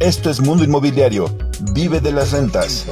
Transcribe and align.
Esto 0.00 0.30
es 0.30 0.40
Mundo 0.40 0.64
Inmobiliario. 0.64 1.26
Vive 1.74 2.00
de 2.00 2.12
las 2.12 2.32
rentas. 2.32 2.86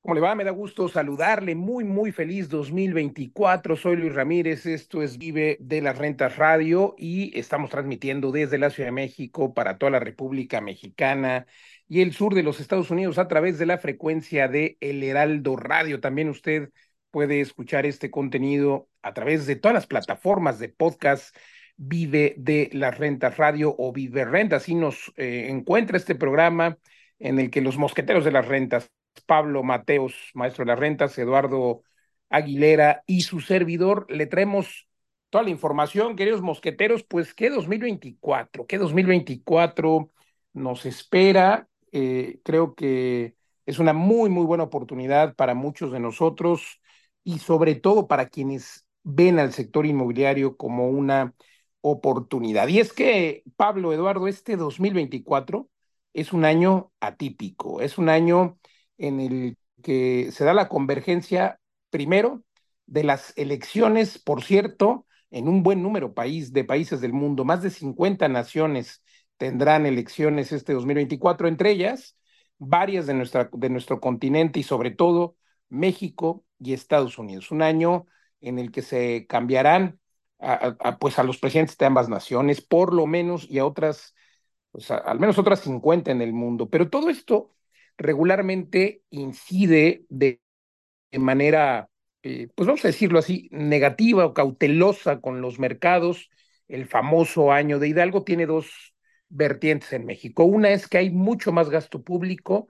¿Cómo 0.00 0.14
le 0.14 0.20
va? 0.22 0.34
Me 0.34 0.42
da 0.42 0.50
gusto 0.50 0.88
saludarle. 0.88 1.54
Muy, 1.54 1.84
muy 1.84 2.10
feliz 2.10 2.48
2024. 2.48 3.76
Soy 3.76 3.96
Luis 3.96 4.14
Ramírez. 4.14 4.66
Esto 4.66 5.02
es 5.02 5.18
Vive 5.18 5.58
de 5.60 5.82
las 5.82 5.98
Rentas 5.98 6.36
Radio 6.36 6.96
y 6.98 7.38
estamos 7.38 7.70
transmitiendo 7.70 8.32
desde 8.32 8.58
la 8.58 8.70
Ciudad 8.70 8.88
de 8.88 8.92
México 8.92 9.54
para 9.54 9.78
toda 9.78 9.90
la 9.90 10.00
República 10.00 10.60
Mexicana 10.60 11.46
y 11.86 12.00
el 12.00 12.12
sur 12.12 12.34
de 12.34 12.42
los 12.42 12.58
Estados 12.58 12.90
Unidos 12.90 13.18
a 13.18 13.28
través 13.28 13.58
de 13.58 13.66
la 13.66 13.78
frecuencia 13.78 14.48
de 14.48 14.78
El 14.80 15.02
Heraldo 15.04 15.56
Radio. 15.56 16.00
También 16.00 16.28
usted 16.30 16.70
puede 17.10 17.40
escuchar 17.40 17.86
este 17.86 18.10
contenido 18.10 18.88
a 19.02 19.14
través 19.14 19.46
de 19.46 19.56
todas 19.56 19.74
las 19.74 19.86
plataformas 19.86 20.58
de 20.58 20.70
podcast 20.70 21.36
Vive 21.82 22.34
de 22.36 22.68
las 22.74 22.98
Rentas 22.98 23.38
Radio 23.38 23.74
o 23.78 23.90
Vive 23.90 24.26
Renta. 24.26 24.56
Así 24.56 24.74
nos 24.74 25.14
eh, 25.16 25.46
encuentra 25.48 25.96
este 25.96 26.14
programa 26.14 26.76
en 27.18 27.38
el 27.38 27.50
que 27.50 27.62
los 27.62 27.78
mosqueteros 27.78 28.22
de 28.22 28.32
las 28.32 28.46
rentas, 28.46 28.90
Pablo 29.24 29.62
Mateos, 29.62 30.14
maestro 30.34 30.66
de 30.66 30.72
las 30.72 30.78
rentas, 30.78 31.16
Eduardo 31.16 31.82
Aguilera 32.28 33.02
y 33.06 33.22
su 33.22 33.40
servidor, 33.40 34.04
le 34.10 34.26
traemos 34.26 34.88
toda 35.30 35.42
la 35.44 35.48
información, 35.48 36.16
queridos 36.16 36.42
mosqueteros, 36.42 37.02
pues 37.02 37.32
qué 37.32 37.48
2024, 37.48 38.66
qué 38.66 38.76
2024 38.76 40.12
nos 40.52 40.84
espera. 40.84 41.66
Eh, 41.92 42.40
creo 42.44 42.74
que 42.74 43.36
es 43.64 43.78
una 43.78 43.94
muy, 43.94 44.28
muy 44.28 44.44
buena 44.44 44.64
oportunidad 44.64 45.34
para 45.34 45.54
muchos 45.54 45.92
de 45.92 46.00
nosotros 46.00 46.82
y 47.24 47.38
sobre 47.38 47.74
todo 47.74 48.06
para 48.06 48.28
quienes 48.28 48.84
ven 49.02 49.38
al 49.38 49.54
sector 49.54 49.86
inmobiliario 49.86 50.58
como 50.58 50.90
una 50.90 51.34
oportunidad. 51.80 52.68
Y 52.68 52.80
es 52.80 52.92
que, 52.92 53.44
Pablo, 53.56 53.92
Eduardo, 53.92 54.28
este 54.28 54.56
2024 54.56 55.68
es 56.12 56.32
un 56.32 56.44
año 56.44 56.92
atípico, 57.00 57.80
es 57.80 57.98
un 57.98 58.08
año 58.08 58.58
en 58.98 59.20
el 59.20 59.56
que 59.82 60.30
se 60.32 60.44
da 60.44 60.54
la 60.54 60.68
convergencia, 60.68 61.60
primero, 61.90 62.42
de 62.86 63.04
las 63.04 63.32
elecciones, 63.36 64.18
por 64.18 64.42
cierto, 64.42 65.06
en 65.30 65.48
un 65.48 65.62
buen 65.62 65.82
número 65.82 66.12
país, 66.14 66.52
de 66.52 66.64
países 66.64 67.00
del 67.00 67.12
mundo, 67.12 67.44
más 67.44 67.62
de 67.62 67.70
50 67.70 68.28
naciones 68.28 69.02
tendrán 69.36 69.86
elecciones 69.86 70.52
este 70.52 70.74
2024, 70.74 71.48
entre 71.48 71.70
ellas 71.70 72.16
varias 72.58 73.06
de, 73.06 73.14
nuestra, 73.14 73.48
de 73.52 73.70
nuestro 73.70 74.00
continente 74.00 74.60
y 74.60 74.62
sobre 74.64 74.90
todo 74.90 75.36
México 75.68 76.44
y 76.58 76.74
Estados 76.74 77.18
Unidos. 77.18 77.50
Un 77.50 77.62
año 77.62 78.06
en 78.40 78.58
el 78.58 78.70
que 78.70 78.82
se 78.82 79.26
cambiarán 79.28 79.99
pues 80.98 81.18
a 81.18 81.22
los 81.24 81.38
presidentes 81.38 81.76
de 81.78 81.86
ambas 81.86 82.08
naciones, 82.08 82.60
por 82.60 82.94
lo 82.94 83.06
menos, 83.06 83.46
y 83.48 83.58
a 83.58 83.66
otras, 83.66 84.14
pues 84.72 84.90
al 84.90 85.20
menos 85.20 85.38
otras 85.38 85.60
50 85.60 86.10
en 86.10 86.22
el 86.22 86.32
mundo. 86.32 86.70
Pero 86.70 86.88
todo 86.88 87.10
esto 87.10 87.54
regularmente 87.98 89.02
incide 89.10 90.06
de, 90.08 90.40
manera, 91.18 91.90
eh, 92.22 92.48
pues 92.54 92.66
vamos 92.66 92.84
a 92.84 92.88
decirlo 92.88 93.18
así, 93.18 93.48
negativa 93.52 94.24
o 94.26 94.34
cautelosa 94.34 95.20
con 95.20 95.40
los 95.42 95.58
mercados. 95.58 96.30
El 96.68 96.86
famoso 96.86 97.52
año 97.52 97.78
de 97.78 97.88
Hidalgo 97.88 98.24
tiene 98.24 98.46
dos 98.46 98.94
vertientes 99.28 99.92
en 99.92 100.06
México. 100.06 100.44
Una 100.44 100.70
es 100.70 100.88
que 100.88 100.98
hay 100.98 101.10
mucho 101.10 101.52
más 101.52 101.68
gasto 101.70 102.02
público 102.02 102.68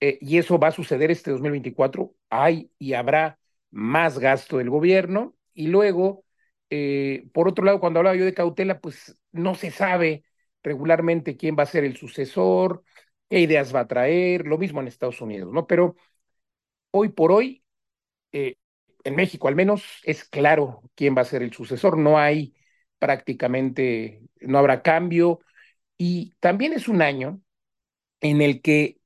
eh, 0.00 0.18
y 0.20 0.38
eso 0.38 0.58
va 0.58 0.68
a 0.68 0.72
suceder 0.72 1.10
este 1.10 1.30
2024. 1.30 2.14
Hay 2.30 2.70
y 2.78 2.94
habrá 2.94 3.38
más 3.70 4.18
gasto 4.18 4.58
del 4.58 4.70
gobierno 4.70 5.34
y 5.54 5.68
luego 5.68 6.24
eh, 6.74 7.28
por 7.34 7.48
otro 7.48 7.64
lado, 7.66 7.80
cuando 7.80 8.00
hablaba 8.00 8.16
yo 8.16 8.24
de 8.24 8.34
cautela, 8.34 8.80
pues 8.80 9.18
no 9.32 9.54
se 9.54 9.70
sabe 9.70 10.24
regularmente 10.62 11.36
quién 11.36 11.56
va 11.58 11.64
a 11.64 11.66
ser 11.66 11.84
el 11.84 11.96
sucesor, 11.98 12.82
qué 13.28 13.40
ideas 13.40 13.74
va 13.74 13.80
a 13.80 13.88
traer, 13.88 14.46
lo 14.46 14.56
mismo 14.58 14.80
en 14.80 14.88
Estados 14.88 15.20
Unidos, 15.20 15.52
¿no? 15.52 15.66
Pero 15.66 15.96
hoy 16.90 17.10
por 17.10 17.32
hoy, 17.32 17.64
eh, 18.32 18.56
en 19.04 19.16
México 19.16 19.48
al 19.48 19.56
menos, 19.56 19.84
es 20.04 20.24
claro 20.24 20.82
quién 20.94 21.16
va 21.16 21.22
a 21.22 21.26
ser 21.26 21.42
el 21.42 21.52
sucesor, 21.52 21.98
no 21.98 22.18
hay 22.18 22.54
prácticamente, 22.98 24.22
no 24.40 24.58
habrá 24.58 24.82
cambio, 24.82 25.40
y 25.98 26.34
también 26.40 26.72
es 26.74 26.88
un 26.88 27.02
año 27.02 27.42
en 28.20 28.42
el 28.42 28.62
que, 28.62 28.98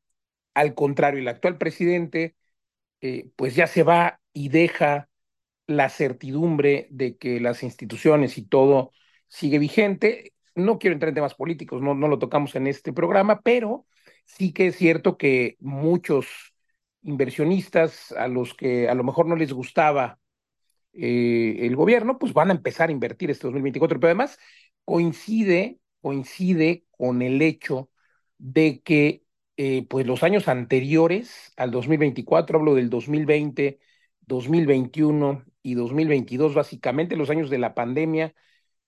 al 0.55 0.75
contrario, 0.75 1.21
el 1.21 1.29
actual 1.29 1.59
presidente, 1.59 2.37
eh, 3.03 3.31
pues 3.37 3.55
ya 3.57 3.67
se 3.67 3.83
va 3.85 4.21
y 4.33 4.49
deja 4.51 5.09
la 5.67 5.89
certidumbre 5.89 6.89
de 6.91 7.17
que 7.17 7.41
las 7.41 7.63
instituciones 7.63 8.39
y 8.39 8.43
todo 8.43 8.93
sigue 9.29 9.59
vigente. 9.59 10.35
No 10.55 10.79
quiero 10.79 10.95
entrar 10.95 11.11
en 11.11 11.17
temas 11.17 11.35
políticos, 11.35 11.83
no, 11.83 11.95
no 11.95 12.09
lo 12.09 12.19
tocamos 12.19 12.55
en 12.57 12.67
este 12.67 12.93
programa, 12.93 13.41
pero 13.43 13.87
sí 14.25 14.53
que 14.53 14.69
es 14.69 14.77
cierto 14.77 15.17
que 15.19 15.57
muchos 15.61 16.27
inversionistas 17.03 18.13
a 18.13 18.29
los 18.29 18.55
que 18.55 18.89
a 18.89 18.95
lo 18.95 19.05
mejor 19.05 19.27
no 19.27 19.37
les 19.37 19.53
gustaba 19.53 20.19
eh, 20.93 21.59
el 21.67 21.77
gobierno, 21.77 22.19
pues 22.19 22.33
van 22.33 22.51
a 22.51 22.55
empezar 22.55 22.89
a 22.89 22.93
invertir 22.93 23.31
este 23.31 23.47
2024, 23.47 24.01
pero 24.01 24.09
además 24.09 24.39
coincide, 24.85 25.79
coincide 26.01 26.85
con 26.91 27.23
el 27.23 27.43
hecho 27.43 27.91
de 28.39 28.81
que 28.83 29.23
eh, 29.57 29.87
pues 29.89 30.07
los 30.07 30.23
años 30.23 30.49
anteriores 30.49 31.53
al 31.57 31.71
2024, 31.71 32.59
hablo 32.59 32.75
del 32.75 32.91
2020, 32.91 33.79
2021 34.21 35.45
y 35.67 35.75
2022, 35.75 36.55
básicamente 36.55 37.17
los 37.17 37.29
años 37.29 37.51
de 37.51 37.59
la 37.59 37.75
pandemia, 37.75 38.35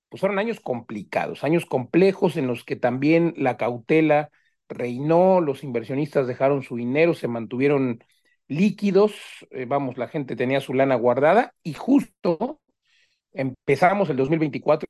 pues 0.09 0.21
fueron 0.21 0.39
años 0.39 0.61
complicados, 0.61 1.43
años 1.43 1.67
complejos 1.67 2.37
en 2.37 2.47
los 2.47 2.65
que 2.65 2.77
también 2.77 3.35
la 3.37 3.57
cautela 3.57 4.31
reinó, 4.69 5.41
los 5.41 5.65
inversionistas 5.65 6.29
dejaron 6.29 6.63
su 6.63 6.77
dinero, 6.77 7.15
se 7.15 7.27
mantuvieron 7.27 8.05
líquidos, 8.47 9.15
eh, 9.51 9.65
vamos, 9.67 9.99
la 9.99 10.07
gente 10.07 10.37
tenía 10.37 10.61
su 10.61 10.73
lana 10.73 10.95
guardada 10.95 11.53
y 11.65 11.75
justo 11.75 12.61
empezamos 13.33 14.09
el 14.11 14.17
2024 14.17 14.89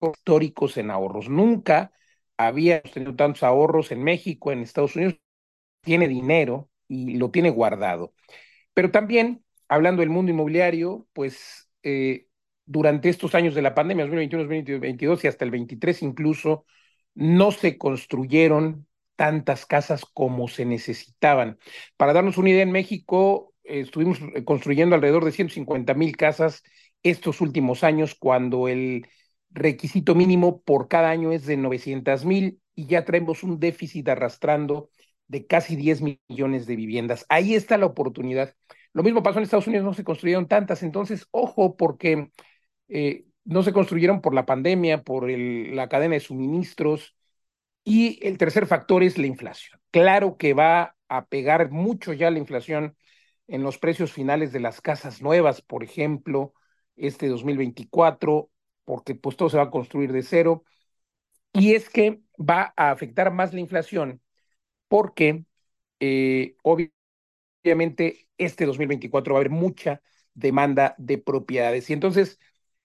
históricos 0.00 0.76
en 0.76 0.92
ahorros. 0.92 1.28
Nunca 1.28 1.90
había 2.36 2.82
tenido 2.82 3.16
tantos 3.16 3.42
ahorros 3.42 3.90
en 3.90 4.04
México, 4.04 4.52
en 4.52 4.60
Estados 4.60 4.94
Unidos, 4.94 5.16
tiene 5.82 6.06
dinero 6.06 6.70
y 6.86 7.16
lo 7.16 7.32
tiene 7.32 7.50
guardado. 7.50 8.14
Pero 8.74 8.92
también 8.92 9.44
hablando 9.70 10.00
del 10.00 10.10
mundo 10.10 10.32
inmobiliario, 10.32 11.06
pues 11.12 11.70
eh, 11.84 12.26
durante 12.66 13.08
estos 13.08 13.34
años 13.36 13.54
de 13.54 13.62
la 13.62 13.74
pandemia, 13.74 14.04
2021, 14.04 14.42
2022 14.44 15.24
y 15.24 15.28
hasta 15.28 15.44
el 15.44 15.52
23 15.52 16.02
incluso, 16.02 16.66
no 17.14 17.52
se 17.52 17.78
construyeron 17.78 18.86
tantas 19.14 19.66
casas 19.66 20.04
como 20.04 20.48
se 20.48 20.64
necesitaban. 20.64 21.58
Para 21.96 22.12
darnos 22.12 22.36
una 22.36 22.50
idea, 22.50 22.64
en 22.64 22.72
México 22.72 23.54
eh, 23.62 23.80
estuvimos 23.80 24.18
construyendo 24.44 24.96
alrededor 24.96 25.24
de 25.24 25.32
150 25.32 25.94
mil 25.94 26.16
casas 26.16 26.64
estos 27.04 27.40
últimos 27.40 27.84
años, 27.84 28.16
cuando 28.18 28.66
el 28.66 29.06
requisito 29.50 30.16
mínimo 30.16 30.62
por 30.62 30.88
cada 30.88 31.10
año 31.10 31.30
es 31.32 31.46
de 31.46 31.56
900 31.56 32.24
mil 32.24 32.60
y 32.74 32.86
ya 32.86 33.04
traemos 33.04 33.44
un 33.44 33.60
déficit 33.60 34.08
arrastrando 34.08 34.90
de 35.28 35.46
casi 35.46 35.76
10 35.76 36.02
millones 36.02 36.66
de 36.66 36.74
viviendas. 36.76 37.24
Ahí 37.28 37.54
está 37.54 37.78
la 37.78 37.86
oportunidad. 37.86 38.54
Lo 38.92 39.02
mismo 39.02 39.22
pasó 39.22 39.38
en 39.38 39.44
Estados 39.44 39.66
Unidos, 39.66 39.84
no 39.84 39.94
se 39.94 40.04
construyeron 40.04 40.48
tantas, 40.48 40.82
entonces, 40.82 41.26
ojo, 41.30 41.76
porque 41.76 42.30
eh, 42.88 43.24
no 43.44 43.62
se 43.62 43.72
construyeron 43.72 44.20
por 44.20 44.34
la 44.34 44.46
pandemia, 44.46 45.02
por 45.02 45.28
la 45.30 45.88
cadena 45.88 46.14
de 46.14 46.20
suministros. 46.20 47.14
Y 47.84 48.18
el 48.26 48.38
tercer 48.38 48.66
factor 48.66 49.02
es 49.02 49.18
la 49.18 49.26
inflación. 49.26 49.80
Claro 49.90 50.36
que 50.36 50.54
va 50.54 50.96
a 51.08 51.26
pegar 51.26 51.70
mucho 51.70 52.12
ya 52.12 52.30
la 52.30 52.38
inflación 52.38 52.96
en 53.48 53.62
los 53.62 53.78
precios 53.78 54.12
finales 54.12 54.52
de 54.52 54.60
las 54.60 54.80
casas 54.80 55.22
nuevas, 55.22 55.62
por 55.62 55.82
ejemplo, 55.82 56.54
este 56.96 57.28
2024, 57.28 58.50
porque 58.84 59.14
pues 59.14 59.36
todo 59.36 59.50
se 59.50 59.56
va 59.56 59.64
a 59.64 59.70
construir 59.70 60.12
de 60.12 60.22
cero. 60.22 60.64
Y 61.52 61.74
es 61.74 61.88
que 61.90 62.20
va 62.38 62.72
a 62.76 62.90
afectar 62.90 63.32
más 63.32 63.52
la 63.54 63.60
inflación 63.60 64.20
porque 64.88 65.44
eh, 66.00 66.56
obviamente 66.64 66.94
este 67.62 68.66
2024 68.66 69.34
va 69.34 69.38
a 69.38 69.40
haber 69.40 69.50
mucha 69.50 70.02
demanda 70.34 70.94
de 70.98 71.18
propiedades. 71.18 71.90
Y 71.90 71.92
entonces 71.92 72.38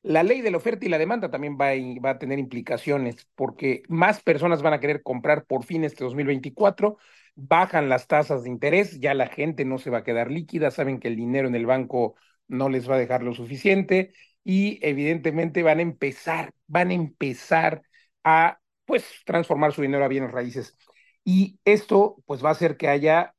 la 0.04 0.24
ley 0.24 0.42
de 0.42 0.52
la 0.52 0.58
oferta 0.58 0.86
y 0.86 0.90
la 0.90 1.00
demanda 1.00 1.32
también 1.32 1.58
va 1.60 1.70
a, 1.70 1.76
va 2.04 2.12
a 2.12 2.20
tener 2.20 2.40
implicaciones 2.40 3.28
porque 3.36 3.84
más 3.90 4.22
personas 4.22 4.62
van 4.62 4.74
a 4.74 4.80
querer 4.80 5.02
comprar 5.04 5.46
por 5.46 5.66
fin 5.66 5.84
este 5.84 6.04
2024, 6.04 6.98
bajan 7.36 7.90
las 7.90 8.08
tasas 8.08 8.44
de 8.44 8.50
interés, 8.50 9.00
ya 9.00 9.14
la 9.14 9.28
gente 9.28 9.66
no 9.66 9.78
se 9.80 9.90
va 9.90 10.00
a 10.00 10.04
quedar 10.04 10.32
líquida, 10.32 10.72
saben 10.72 11.00
que 11.00 11.08
el 11.08 11.16
dinero 11.16 11.48
en 11.48 11.56
el 11.56 11.66
banco 11.66 12.16
no 12.48 12.70
les 12.70 12.90
va 12.90 12.96
a 12.96 13.00
dejar 13.00 13.24
lo 13.24 13.34
suficiente 13.34 14.14
y 14.44 14.80
evidentemente 14.88 15.64
van 15.64 15.80
a 15.80 15.82
empezar, 15.82 16.54
van 16.68 16.92
a 16.92 16.94
empezar 16.94 17.82
a 18.24 18.60
pues 18.86 19.06
transformar 19.26 19.74
su 19.74 19.82
dinero 19.82 20.06
a 20.06 20.08
bienes 20.08 20.32
raíces. 20.32 20.78
Y 21.24 21.60
esto 21.66 22.18
pues 22.26 22.44
va 22.46 22.50
a 22.50 22.52
hacer 22.52 22.78
que 22.78 22.88
haya 22.88 23.35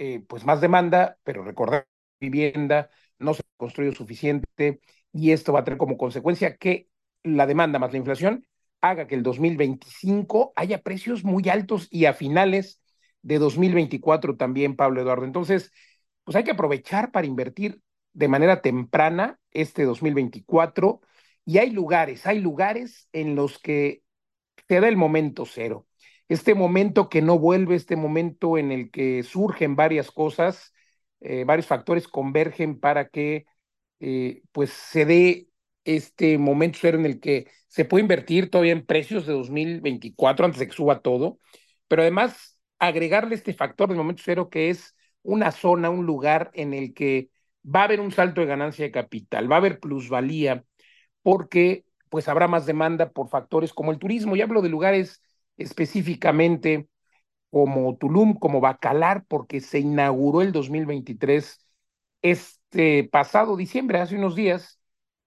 eh, 0.00 0.24
pues 0.28 0.46
más 0.46 0.62
demanda, 0.62 1.18
pero 1.24 1.44
recordar 1.44 1.86
vivienda 2.20 2.90
no 3.18 3.34
se 3.34 3.42
construye 3.58 3.92
suficiente 3.94 4.80
y 5.12 5.32
esto 5.32 5.52
va 5.52 5.60
a 5.60 5.64
tener 5.64 5.78
como 5.78 5.98
consecuencia 5.98 6.56
que 6.56 6.88
la 7.22 7.46
demanda 7.46 7.78
más 7.78 7.92
la 7.92 7.98
inflación 7.98 8.46
haga 8.80 9.06
que 9.06 9.14
el 9.14 9.22
2025 9.22 10.52
haya 10.56 10.82
precios 10.82 11.24
muy 11.24 11.48
altos 11.50 11.86
y 11.90 12.06
a 12.06 12.14
finales 12.14 12.82
de 13.22 13.38
2024 13.38 14.36
también, 14.38 14.76
Pablo 14.76 15.02
Eduardo. 15.02 15.26
Entonces, 15.26 15.72
pues 16.24 16.36
hay 16.36 16.44
que 16.44 16.52
aprovechar 16.52 17.12
para 17.12 17.26
invertir 17.26 17.82
de 18.14 18.28
manera 18.28 18.62
temprana 18.62 19.38
este 19.52 19.84
2024 19.84 21.00
y 21.44 21.58
hay 21.58 21.70
lugares, 21.70 22.26
hay 22.26 22.40
lugares 22.40 23.08
en 23.12 23.34
los 23.36 23.58
que 23.58 24.02
te 24.66 24.80
da 24.80 24.88
el 24.88 24.96
momento 24.98 25.46
cero. 25.46 25.86
Este 26.30 26.54
momento 26.54 27.08
que 27.08 27.22
no 27.22 27.40
vuelve, 27.40 27.74
este 27.74 27.96
momento 27.96 28.56
en 28.56 28.70
el 28.70 28.92
que 28.92 29.24
surgen 29.24 29.74
varias 29.74 30.12
cosas, 30.12 30.72
eh, 31.20 31.42
varios 31.44 31.66
factores 31.66 32.06
convergen 32.06 32.78
para 32.78 33.08
que 33.08 33.46
eh, 33.98 34.42
pues 34.52 34.70
se 34.70 35.04
dé 35.04 35.48
este 35.84 36.38
momento 36.38 36.78
cero 36.80 36.98
en 36.98 37.06
el 37.06 37.18
que 37.18 37.48
se 37.66 37.84
puede 37.84 38.02
invertir 38.02 38.48
todavía 38.48 38.70
en 38.70 38.86
precios 38.86 39.26
de 39.26 39.32
2024 39.32 40.46
antes 40.46 40.60
de 40.60 40.68
que 40.68 40.72
suba 40.72 41.00
todo, 41.00 41.40
pero 41.88 42.02
además 42.02 42.60
agregarle 42.78 43.34
este 43.34 43.52
factor 43.52 43.88
del 43.88 43.98
momento 43.98 44.22
cero 44.24 44.50
que 44.50 44.70
es 44.70 44.94
una 45.22 45.50
zona, 45.50 45.90
un 45.90 46.06
lugar 46.06 46.52
en 46.54 46.74
el 46.74 46.94
que 46.94 47.30
va 47.64 47.80
a 47.80 47.84
haber 47.86 47.98
un 48.00 48.12
salto 48.12 48.40
de 48.40 48.46
ganancia 48.46 48.84
de 48.84 48.92
capital, 48.92 49.50
va 49.50 49.56
a 49.56 49.58
haber 49.58 49.80
plusvalía, 49.80 50.64
porque 51.22 51.84
pues 52.08 52.28
habrá 52.28 52.46
más 52.46 52.66
demanda 52.66 53.10
por 53.10 53.28
factores 53.28 53.72
como 53.72 53.90
el 53.90 53.98
turismo. 53.98 54.36
Y 54.36 54.42
hablo 54.42 54.62
de 54.62 54.68
lugares 54.68 55.20
específicamente 55.62 56.88
como 57.50 57.96
Tulum, 57.96 58.34
como 58.38 58.60
Bacalar, 58.60 59.24
porque 59.26 59.60
se 59.60 59.80
inauguró 59.80 60.42
el 60.42 60.52
2023, 60.52 61.60
este 62.22 63.04
pasado 63.04 63.56
diciembre, 63.56 64.00
hace 64.00 64.16
unos 64.16 64.36
días, 64.36 64.80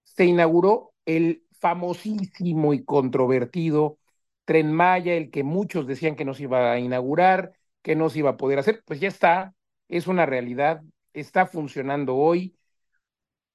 se 0.04 0.24
inauguró 0.26 0.92
el 1.06 1.44
famosísimo 1.60 2.74
y 2.74 2.84
controvertido 2.84 3.98
Tren 4.44 4.72
Maya, 4.72 5.14
el 5.14 5.30
que 5.30 5.42
muchos 5.44 5.86
decían 5.86 6.16
que 6.16 6.24
no 6.24 6.34
se 6.34 6.44
iba 6.44 6.72
a 6.72 6.78
inaugurar, 6.78 7.52
que 7.82 7.96
no 7.96 8.10
se 8.10 8.20
iba 8.20 8.30
a 8.30 8.36
poder 8.36 8.58
hacer, 8.58 8.82
pues 8.86 9.00
ya 9.00 9.08
está, 9.08 9.54
es 9.88 10.06
una 10.06 10.26
realidad, 10.26 10.82
está 11.12 11.46
funcionando 11.46 12.16
hoy, 12.16 12.56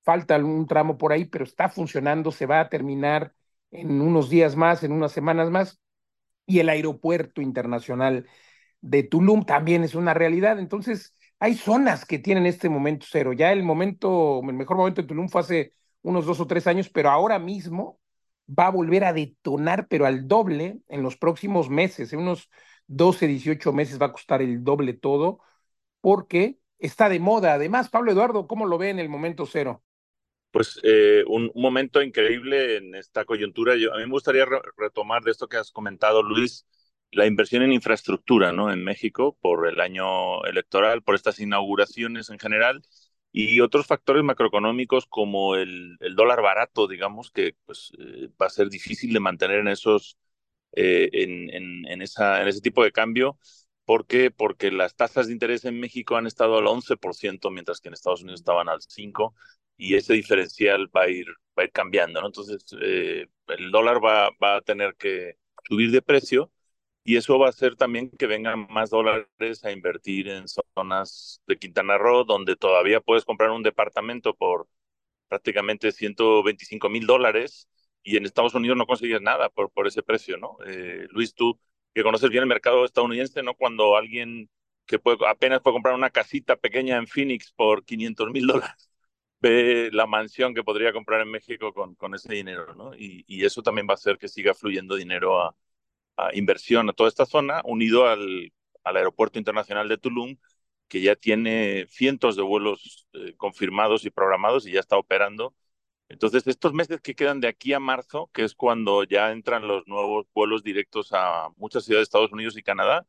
falta 0.03 0.35
algún 0.35 0.67
tramo 0.67 0.97
por 0.97 1.11
ahí, 1.13 1.25
pero 1.25 1.43
está 1.45 1.69
funcionando, 1.69 2.31
se 2.31 2.45
va 2.45 2.59
a 2.61 2.69
terminar 2.69 3.33
en 3.71 4.01
unos 4.01 4.29
días 4.29 4.55
más, 4.55 4.83
en 4.83 4.91
unas 4.91 5.11
semanas 5.11 5.49
más, 5.51 5.79
y 6.49 6.59
el 6.59 6.69
aeropuerto 6.69 7.41
internacional 7.41 8.27
de 8.81 9.03
Tulum 9.03 9.45
también 9.45 9.83
es 9.83 9.95
una 9.95 10.13
realidad. 10.13 10.59
Entonces, 10.59 11.15
hay 11.39 11.55
zonas 11.55 12.05
que 12.05 12.19
tienen 12.19 12.45
este 12.45 12.69
momento 12.69 13.05
cero. 13.09 13.33
Ya 13.33 13.51
el 13.51 13.63
momento, 13.63 14.41
el 14.47 14.53
mejor 14.53 14.77
momento 14.77 15.01
de 15.01 15.07
Tulum 15.07 15.29
fue 15.29 15.41
hace 15.41 15.73
unos 16.01 16.25
dos 16.25 16.39
o 16.39 16.47
tres 16.47 16.67
años, 16.67 16.89
pero 16.89 17.09
ahora 17.09 17.39
mismo 17.39 17.99
va 18.47 18.67
a 18.67 18.71
volver 18.71 19.03
a 19.05 19.13
detonar, 19.13 19.87
pero 19.87 20.05
al 20.05 20.27
doble 20.27 20.79
en 20.87 21.03
los 21.03 21.17
próximos 21.17 21.69
meses, 21.69 22.13
en 22.13 22.19
unos 22.21 22.49
12, 22.87 23.27
18 23.27 23.73
meses 23.73 24.01
va 24.01 24.07
a 24.07 24.11
costar 24.11 24.41
el 24.41 24.63
doble 24.63 24.93
todo, 24.93 25.39
porque 26.01 26.59
está 26.79 27.09
de 27.09 27.19
moda. 27.19 27.53
Además, 27.53 27.89
Pablo 27.89 28.11
Eduardo, 28.11 28.47
¿cómo 28.47 28.65
lo 28.67 28.77
ve 28.77 28.89
en 28.89 28.99
el 28.99 29.09
momento 29.09 29.45
cero? 29.45 29.83
Pues 30.51 30.79
eh, 30.83 31.23
un, 31.27 31.51
momento 31.55 32.01
increíble 32.01 32.77
en 32.77 32.95
esta 32.95 33.25
coyuntura. 33.25 33.73
A 33.73 33.75
mí 33.75 34.05
me 34.05 34.11
gustaría 34.11 34.45
retomar 34.77 35.23
de 35.23 35.31
esto 35.31 35.47
que 35.47 35.57
has 35.57 35.71
comentado, 35.71 36.23
Luis, 36.23 36.65
la 37.11 37.25
inversión 37.27 37.63
en 37.63 37.73
infraestructura 37.73 38.51
¿no? 38.51 38.71
en 38.71 38.83
México 38.83 39.37
por 39.41 39.67
el 39.67 39.79
año 39.79 40.43
electoral, 40.45 41.03
por 41.03 41.15
estas 41.15 41.39
inauguraciones 41.39 42.29
en 42.29 42.39
general 42.39 42.81
y 43.31 43.59
otros 43.59 43.85
factores 43.87 44.23
macroeconómicos 44.23 45.05
como 45.05 45.55
el, 45.55 45.97
dólar 46.15 46.41
barato, 46.41 46.87
digamos, 46.87 47.31
que 47.31 47.55
pues, 47.65 47.91
eh, 47.99 48.29
va 48.41 48.47
a 48.47 48.49
ser 48.49 48.69
difícil 48.69 49.13
de 49.13 49.19
mantener 49.19 49.59
en, 49.59 49.67
esos, 49.67 50.17
eh, 50.73 51.09
en, 51.13 51.85
en 51.87 52.01
ese 52.01 52.61
tipo 52.61 52.83
de 52.83 52.91
cambio. 52.91 53.37
¿Por 53.85 54.05
qué? 54.05 54.29
Porque 54.29 54.71
las 54.71 54.95
tasas 54.95 55.27
de 55.27 55.33
interés 55.33 55.65
en 55.65 55.79
México 55.79 56.15
han 56.15 56.27
estado 56.27 56.57
al 56.59 56.67
11%, 56.67 57.49
mientras 57.51 57.81
que 57.81 57.87
en 57.87 57.95
Estados 57.95 58.21
Unidos 58.21 58.41
estaban 58.41 58.69
al 58.69 58.81
5%, 58.81 59.33
y 59.79 59.95
ese 59.95 60.13
diferencial 60.13 60.89
va 60.95 61.03
a 61.03 61.09
ir, 61.09 61.27
va 61.57 61.63
a 61.63 61.65
ir 61.65 61.71
cambiando, 61.71 62.21
¿no? 62.21 62.27
Entonces, 62.27 62.65
eh, 62.81 63.27
el 63.47 63.71
dólar 63.71 64.03
va, 64.03 64.29
va 64.43 64.57
a 64.57 64.61
tener 64.61 64.95
que 64.97 65.37
subir 65.69 65.91
de 65.91 66.01
precio 66.01 66.51
y 67.03 67.17
eso 67.17 67.39
va 67.39 67.47
a 67.47 67.49
hacer 67.51 67.75
también 67.77 68.11
que 68.11 68.27
vengan 68.27 68.67
más 68.69 68.89
dólares 68.91 69.63
a 69.65 69.71
invertir 69.71 70.27
en 70.29 70.45
zonas 70.47 71.41
de 71.47 71.57
Quintana 71.57 71.97
Roo, 71.97 72.25
donde 72.25 72.55
todavía 72.57 73.01
puedes 73.01 73.25
comprar 73.25 73.51
un 73.51 73.63
departamento 73.63 74.35
por 74.35 74.67
prácticamente 75.27 75.91
125 75.91 76.89
mil 76.89 77.05
dólares 77.07 77.67
y 78.03 78.17
en 78.17 78.25
Estados 78.25 78.55
Unidos 78.55 78.77
no 78.77 78.87
consigues 78.87 79.21
nada 79.21 79.49
por, 79.49 79.71
por 79.71 79.87
ese 79.87 80.03
precio, 80.03 80.37
¿no? 80.37 80.57
Eh, 80.65 81.07
Luis, 81.11 81.33
tú 81.33 81.59
que 81.93 82.03
conoces 82.03 82.29
bien 82.29 82.43
el 82.43 82.49
mercado 82.49 82.85
estadounidense, 82.85 83.43
¿no? 83.43 83.55
Cuando 83.55 83.95
alguien 83.97 84.49
que 84.85 84.99
puede, 84.99 85.19
apenas 85.27 85.61
puede 85.61 85.75
comprar 85.75 85.95
una 85.95 86.09
casita 86.09 86.55
pequeña 86.57 86.97
en 86.97 87.07
Phoenix 87.07 87.51
por 87.53 87.85
500 87.85 88.31
mil 88.31 88.47
dólares 88.47 88.88
ve 89.41 89.89
la 89.93 90.05
mansión 90.07 90.53
que 90.53 90.63
podría 90.63 90.93
comprar 90.93 91.21
en 91.21 91.31
México 91.31 91.73
con, 91.73 91.95
con 91.95 92.15
ese 92.15 92.33
dinero, 92.33 92.75
¿no? 92.75 92.93
Y, 92.95 93.23
y, 93.27 93.45
eso 93.45 93.63
también 93.63 93.87
va 93.87 93.93
a 93.93 93.95
hacer 93.95 94.17
que 94.17 94.27
siga 94.27 94.53
fluyendo 94.53 94.95
dinero 94.95 95.41
a, 95.41 95.55
a 96.17 96.35
inversión 96.35 96.89
a 96.89 96.93
toda 96.93 97.09
esta 97.09 97.25
zona, 97.25 97.61
unido 97.65 98.07
al, 98.07 98.53
al, 98.83 98.97
Aeropuerto 98.97 99.39
Internacional 99.39 99.89
de 99.89 99.97
Tulum, 99.97 100.37
que 100.87 101.01
ya 101.01 101.15
tiene 101.15 101.87
cientos 101.89 102.35
de 102.35 102.43
vuelos 102.43 103.07
eh, 103.13 103.35
confirmados 103.37 104.05
y 104.05 104.11
programados 104.11 104.67
y 104.67 104.73
ya 104.73 104.79
está 104.81 104.97
operando. 104.97 105.55
Entonces, 106.09 106.47
estos 106.47 106.73
meses 106.73 107.01
que 107.01 107.15
quedan 107.15 107.39
de 107.39 107.47
aquí 107.47 107.73
a 107.73 107.79
marzo, 107.79 108.29
que 108.33 108.43
es 108.43 108.55
cuando 108.55 109.03
ya 109.03 109.31
entran 109.31 109.67
los 109.67 109.87
nuevos 109.87 110.27
vuelos 110.33 110.63
directos 110.63 111.09
a 111.13 111.49
muchas 111.57 111.85
ciudades 111.85 112.01
de 112.01 112.09
Estados 112.09 112.31
Unidos 112.31 112.57
y 112.57 112.63
Canadá, 112.63 113.07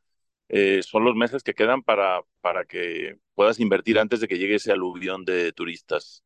eh, 0.53 0.83
son 0.83 1.05
los 1.05 1.15
meses 1.15 1.45
que 1.45 1.55
quedan 1.55 1.83
para, 1.83 2.23
para 2.41 2.65
que 2.65 3.17
puedas 3.35 3.61
invertir 3.61 4.01
antes 4.01 4.21
de 4.21 4.27
que 4.27 4.37
llegue 4.37 4.57
ese 4.57 4.73
aluvión 4.73 5.25
de 5.25 5.53
turistas. 5.53 6.25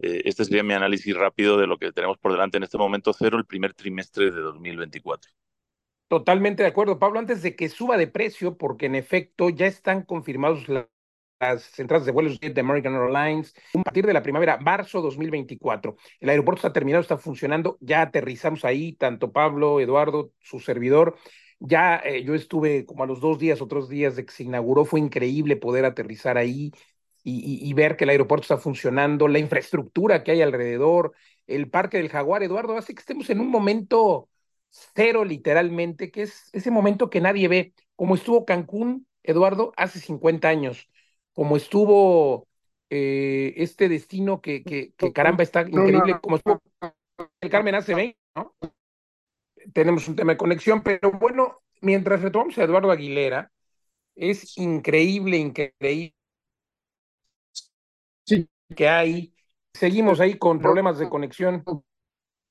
Eh, 0.00 0.20
este 0.26 0.44
sería 0.44 0.62
mi 0.62 0.74
análisis 0.74 1.16
rápido 1.16 1.56
de 1.56 1.66
lo 1.66 1.78
que 1.78 1.90
tenemos 1.90 2.18
por 2.18 2.32
delante 2.32 2.58
en 2.58 2.64
este 2.64 2.76
momento 2.76 3.14
cero, 3.14 3.38
el 3.38 3.46
primer 3.46 3.72
trimestre 3.72 4.30
de 4.30 4.38
2024. 4.38 5.32
Totalmente 6.08 6.62
de 6.62 6.68
acuerdo, 6.68 6.98
Pablo, 6.98 7.18
antes 7.18 7.40
de 7.40 7.56
que 7.56 7.70
suba 7.70 7.96
de 7.96 8.06
precio, 8.06 8.58
porque 8.58 8.84
en 8.86 8.96
efecto 8.96 9.48
ya 9.48 9.66
están 9.66 10.02
confirmados 10.02 10.68
las 10.68 11.78
entradas 11.78 12.04
de 12.04 12.12
vuelos 12.12 12.38
de 12.38 12.60
American 12.60 12.94
Airlines 12.94 13.54
a 13.78 13.82
partir 13.82 14.04
de 14.04 14.12
la 14.12 14.22
primavera, 14.22 14.58
marzo 14.58 15.00
2024. 15.00 15.96
El 16.20 16.28
aeropuerto 16.28 16.58
está 16.58 16.72
terminado, 16.74 17.00
está 17.00 17.16
funcionando, 17.16 17.78
ya 17.80 18.02
aterrizamos 18.02 18.66
ahí, 18.66 18.92
tanto 18.92 19.32
Pablo, 19.32 19.80
Eduardo, 19.80 20.32
su 20.40 20.60
servidor, 20.60 21.16
ya 21.60 21.96
eh, 22.04 22.24
yo 22.24 22.34
estuve 22.34 22.84
como 22.86 23.04
a 23.04 23.06
los 23.06 23.20
dos 23.20 23.38
días, 23.38 23.60
otros 23.60 23.88
días 23.88 24.16
de 24.16 24.24
que 24.26 24.32
se 24.32 24.44
inauguró, 24.44 24.84
fue 24.84 25.00
increíble 25.00 25.56
poder 25.56 25.84
aterrizar 25.84 26.38
ahí 26.38 26.72
y, 27.22 27.68
y, 27.68 27.72
ver 27.72 27.96
que 27.96 28.04
el 28.04 28.10
aeropuerto 28.10 28.42
está 28.42 28.58
funcionando, 28.58 29.28
la 29.28 29.38
infraestructura 29.38 30.22
que 30.22 30.32
hay 30.32 30.42
alrededor, 30.42 31.12
el 31.46 31.70
Parque 31.70 31.96
del 31.96 32.10
Jaguar, 32.10 32.42
Eduardo, 32.42 32.76
hace 32.76 32.94
que 32.94 33.00
estemos 33.00 33.30
en 33.30 33.40
un 33.40 33.48
momento 33.48 34.28
cero 34.68 35.24
literalmente, 35.24 36.10
que 36.10 36.22
es 36.22 36.50
ese 36.52 36.70
momento 36.70 37.08
que 37.08 37.20
nadie 37.20 37.48
ve, 37.48 37.74
como 37.96 38.14
estuvo 38.16 38.44
Cancún, 38.44 39.06
Eduardo, 39.22 39.72
hace 39.76 40.00
50 40.00 40.48
años, 40.48 40.90
como 41.32 41.56
estuvo 41.56 42.46
eh, 42.90 43.54
este 43.56 43.88
destino 43.88 44.40
que, 44.40 44.62
que, 44.62 44.92
que, 44.96 45.12
caramba 45.12 45.42
está 45.42 45.62
increíble, 45.62 46.18
como 46.20 46.36
estuvo 46.36 46.60
el 47.40 47.50
Carmen 47.50 47.74
hace 47.74 47.94
20, 47.94 48.18
¿no? 48.36 48.54
Tenemos 49.72 50.08
un 50.08 50.16
tema 50.16 50.32
de 50.32 50.38
conexión, 50.38 50.82
pero 50.82 51.12
bueno, 51.12 51.60
mientras 51.80 52.22
retomamos 52.22 52.58
a 52.58 52.64
Eduardo 52.64 52.90
Aguilera, 52.90 53.50
es 54.16 54.56
increíble, 54.58 55.36
increíble 55.38 56.14
sí. 58.24 58.48
que 58.76 58.88
hay. 58.88 59.34
Seguimos 59.72 60.20
ahí 60.20 60.38
con 60.38 60.60
problemas 60.60 60.98
de 60.98 61.08
conexión. 61.08 61.64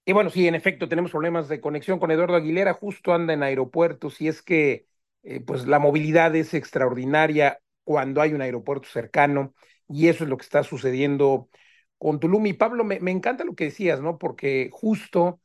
Y 0.06 0.12
bueno, 0.12 0.30
sí, 0.30 0.48
en 0.48 0.56
efecto, 0.56 0.90
tenemos 0.90 1.12
problemas 1.12 1.48
de 1.48 1.62
conexión 1.62 2.00
con 2.00 2.12
Eduardo 2.12 2.36
Aguilera, 2.36 2.74
justo 2.74 3.14
anda 3.14 3.34
en 3.34 3.44
aeropuertos 3.44 4.20
y 4.20 4.28
es 4.28 4.42
que 4.42 4.88
eh, 5.24 5.40
pues 5.40 5.66
la 5.66 5.80
movilidad 5.80 6.36
es 6.36 6.54
extraordinaria 6.54 7.60
cuando 7.86 8.22
hay 8.22 8.34
un 8.34 8.42
aeropuerto 8.42 8.90
cercano 8.90 9.54
y 9.88 10.10
eso 10.10 10.26
es 10.26 10.30
lo 10.30 10.38
que 10.38 10.44
está 10.44 10.64
sucediendo 10.64 11.50
con 11.98 12.20
Tulum. 12.20 12.46
Y 12.48 12.54
Pablo, 12.54 12.84
me, 12.84 13.00
me 13.00 13.12
encanta 13.12 13.46
lo 13.46 13.56
que 13.56 13.66
decías, 13.66 14.02
¿no? 14.02 14.18
Porque 14.18 14.70
justo 14.74 15.40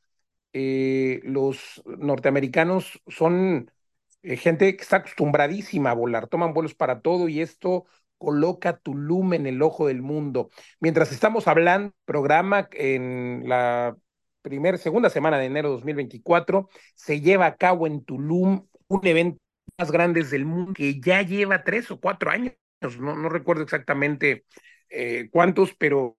eh, 0.53 1.21
los 1.25 1.83
norteamericanos 1.87 3.01
son 3.07 3.71
eh, 4.23 4.37
gente 4.37 4.77
que 4.77 4.83
está 4.83 4.97
acostumbradísima 4.97 5.91
a 5.91 5.95
volar, 5.95 6.29
toman 6.29 6.55
vuelos 6.55 6.75
para 6.75 7.01
todo 7.01 7.29
y 7.29 7.41
esto 7.41 7.87
coloca 8.19 8.79
Tulum 8.79 9.35
en 9.35 9.47
el 9.47 9.63
ojo 9.63 9.87
del 9.87 10.03
mundo. 10.03 10.51
Mientras 10.81 11.13
estamos 11.13 11.47
hablando, 11.49 11.95
programa 12.05 12.69
en 12.73 13.45
la 13.49 13.97
primera, 14.43 14.79
segunda 14.79 15.11
semana 15.11 15.39
de 15.39 15.47
enero 15.47 15.69
de 15.69 15.75
2024, 15.77 16.69
se 16.95 17.21
lleva 17.21 17.47
a 17.47 17.57
cabo 17.57 17.87
en 17.87 18.05
Tulum 18.05 18.67
un 18.89 19.07
evento 19.07 19.39
más 19.79 19.93
grande 19.93 20.25
del 20.25 20.45
mundo 20.47 20.73
que 20.75 21.01
ya 21.01 21.23
lleva 21.23 21.63
tres 21.63 21.91
o 21.91 22.01
cuatro 22.01 22.31
años, 22.31 22.55
no, 22.99 23.15
no 23.17 23.29
recuerdo 23.29 23.63
exactamente 23.63 24.45
eh, 24.91 25.29
cuántos, 25.31 25.75
pero 25.75 26.17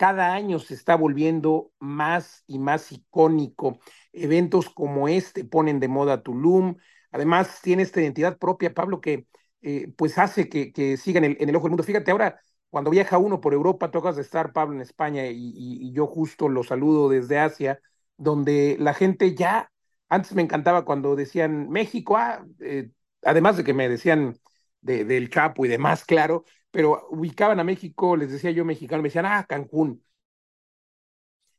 cada 0.00 0.32
año 0.32 0.58
se 0.60 0.72
está 0.72 0.96
volviendo 0.96 1.72
más 1.78 2.42
y 2.46 2.58
más 2.58 2.90
icónico. 2.90 3.80
Eventos 4.14 4.70
como 4.70 5.08
este 5.08 5.44
ponen 5.44 5.78
de 5.78 5.88
moda 5.88 6.22
Tulum. 6.22 6.76
Además, 7.12 7.60
tiene 7.62 7.82
esta 7.82 8.00
identidad 8.00 8.38
propia, 8.38 8.72
Pablo, 8.72 9.02
que 9.02 9.26
eh, 9.60 9.92
pues 9.98 10.16
hace 10.16 10.48
que, 10.48 10.72
que 10.72 10.96
siga 10.96 11.18
en 11.18 11.36
el, 11.38 11.54
ojo 11.54 11.64
del 11.64 11.72
mundo. 11.72 11.82
Fíjate, 11.82 12.12
ahora 12.12 12.40
cuando 12.70 12.90
viaja 12.90 13.18
uno 13.18 13.42
por 13.42 13.52
Europa, 13.52 13.90
tocas 13.90 14.16
de 14.16 14.22
estar, 14.22 14.54
Pablo, 14.54 14.74
en 14.76 14.80
España, 14.80 15.26
y, 15.26 15.92
yo 15.92 16.06
justo 16.06 16.48
lo 16.48 16.64
saludo 16.64 17.10
desde 17.10 17.38
Asia, 17.38 17.78
donde 18.16 18.78
la 18.80 18.94
gente 18.94 19.34
ya, 19.34 19.70
antes 20.08 20.34
me 20.34 20.40
encantaba 20.40 20.86
cuando 20.86 21.14
decían 21.14 21.68
México, 21.68 22.16
ah, 22.16 22.42
eh, 22.60 22.88
además 23.22 23.58
de 23.58 23.64
que 23.64 23.74
me 23.74 23.86
decían 23.86 24.38
de, 24.80 25.04
del 25.04 25.28
Chapo 25.28 25.66
y 25.66 25.68
demás, 25.68 26.06
claro, 26.06 26.46
pero 26.70 27.08
ubicaban 27.10 27.60
a 27.60 27.64
México, 27.64 28.16
les 28.16 28.30
decía 28.30 28.50
yo 28.50 28.64
mexicano, 28.64 29.02
me 29.02 29.08
decían, 29.08 29.26
ah, 29.26 29.44
Cancún. 29.48 30.02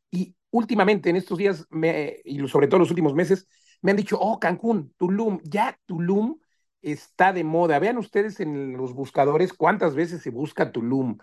Y 0.10 0.36
últimamente, 0.52 1.10
en 1.10 1.16
estos 1.16 1.38
días, 1.38 1.66
me, 1.70 2.18
y 2.26 2.46
sobre 2.48 2.68
todo 2.68 2.80
los 2.80 2.90
últimos 2.90 3.14
meses, 3.14 3.48
me 3.82 3.92
han 3.92 3.98
dicho, 3.98 4.18
oh, 4.20 4.40
Cancún, 4.40 4.94
Tulum, 4.98 5.40
ya 5.44 5.78
Tulum 5.86 6.40
está 6.82 7.34
de 7.34 7.44
moda. 7.44 7.80
Vean 7.80 7.98
ustedes 7.98 8.40
en 8.40 8.78
los 8.78 8.94
buscadores 8.94 9.54
cuántas 9.54 9.96
veces 9.96 10.22
se 10.22 10.30
busca 10.30 10.72
Tulum. 10.72 11.18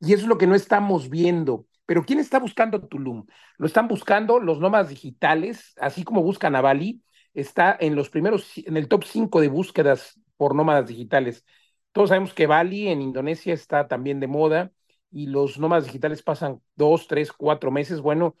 Y 0.00 0.12
eso 0.12 0.22
es 0.22 0.28
lo 0.28 0.38
que 0.38 0.46
no 0.46 0.54
estamos 0.54 1.08
viendo. 1.08 1.66
Pero 1.86 2.04
¿quién 2.04 2.18
está 2.18 2.38
buscando 2.38 2.86
Tulum? 2.86 3.26
Lo 3.58 3.66
están 3.66 3.88
buscando 3.88 4.40
los 4.40 4.60
nómadas 4.60 4.88
digitales, 4.88 5.74
así 5.80 6.04
como 6.04 6.22
buscan 6.22 6.56
a 6.56 6.60
Bali, 6.60 7.02
está 7.34 7.76
en 7.78 7.94
los 7.94 8.10
primeros, 8.10 8.52
en 8.58 8.76
el 8.76 8.88
top 8.88 9.04
5 9.04 9.40
de 9.40 9.48
búsquedas 9.48 10.20
por 10.36 10.54
nómadas 10.54 10.86
digitales. 10.86 11.44
Todos 11.92 12.08
sabemos 12.10 12.34
que 12.34 12.46
Bali 12.46 12.88
en 12.88 13.02
Indonesia 13.02 13.54
está 13.54 13.88
también 13.88 14.20
de 14.20 14.26
moda 14.26 14.72
y 15.10 15.26
los 15.26 15.58
nómadas 15.58 15.84
digitales 15.86 16.22
pasan 16.22 16.62
dos, 16.74 17.06
tres, 17.08 17.32
cuatro 17.32 17.70
meses. 17.70 18.00
Bueno, 18.00 18.36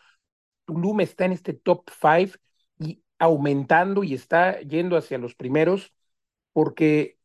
Tulum 0.66 1.00
está 1.00 1.26
en 1.26 1.32
este 1.32 1.54
top 1.54 1.88
5 1.90 2.38
y 2.78 3.02
aumentando 3.18 4.04
y 4.04 4.14
está 4.14 4.60
yendo 4.60 4.96
hacia 4.96 5.18
los 5.18 5.34
primeros 5.34 5.94
porque 6.52 7.18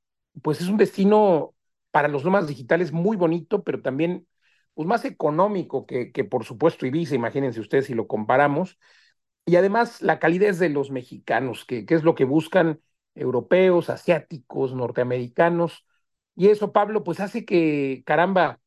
pues 0.43 0.61
es 0.61 0.69
un 0.69 0.77
destino 0.77 1.55
para 1.91 2.09
los 2.09 2.25
nómadas 2.25 2.47
digitales 2.49 2.91
muy 2.91 3.17
bonito, 3.17 3.63
pero 3.63 3.81
también 3.81 4.27
pues 4.75 4.87
más 4.87 5.05
económico 5.05 5.85
que, 5.87 6.11
que 6.11 6.23
por 6.25 6.45
supuesto 6.45 6.85
Ibiza, 6.85 7.15
imagínense 7.15 7.59
ustedes 7.61 7.87
si 7.87 7.95
lo 7.95 8.07
comparamos, 8.07 8.77
y 9.45 9.57
además 9.57 10.01
la 10.03 10.19
calidez 10.19 10.59
de 10.59 10.69
los 10.69 10.91
mexicanos, 10.91 11.65
que, 11.65 11.85
que 11.85 11.95
es 11.95 12.03
lo 12.03 12.15
que 12.15 12.25
buscan 12.25 12.81
europeos, 13.15 13.89
asiáticos, 13.89 14.75
norteamericanos, 14.75 15.86
y 16.37 16.49
eso, 16.49 16.73
Pablo, 16.73 17.03
pues 17.05 17.21
hace 17.21 17.45
que, 17.45 18.03
caramba, 18.07 18.61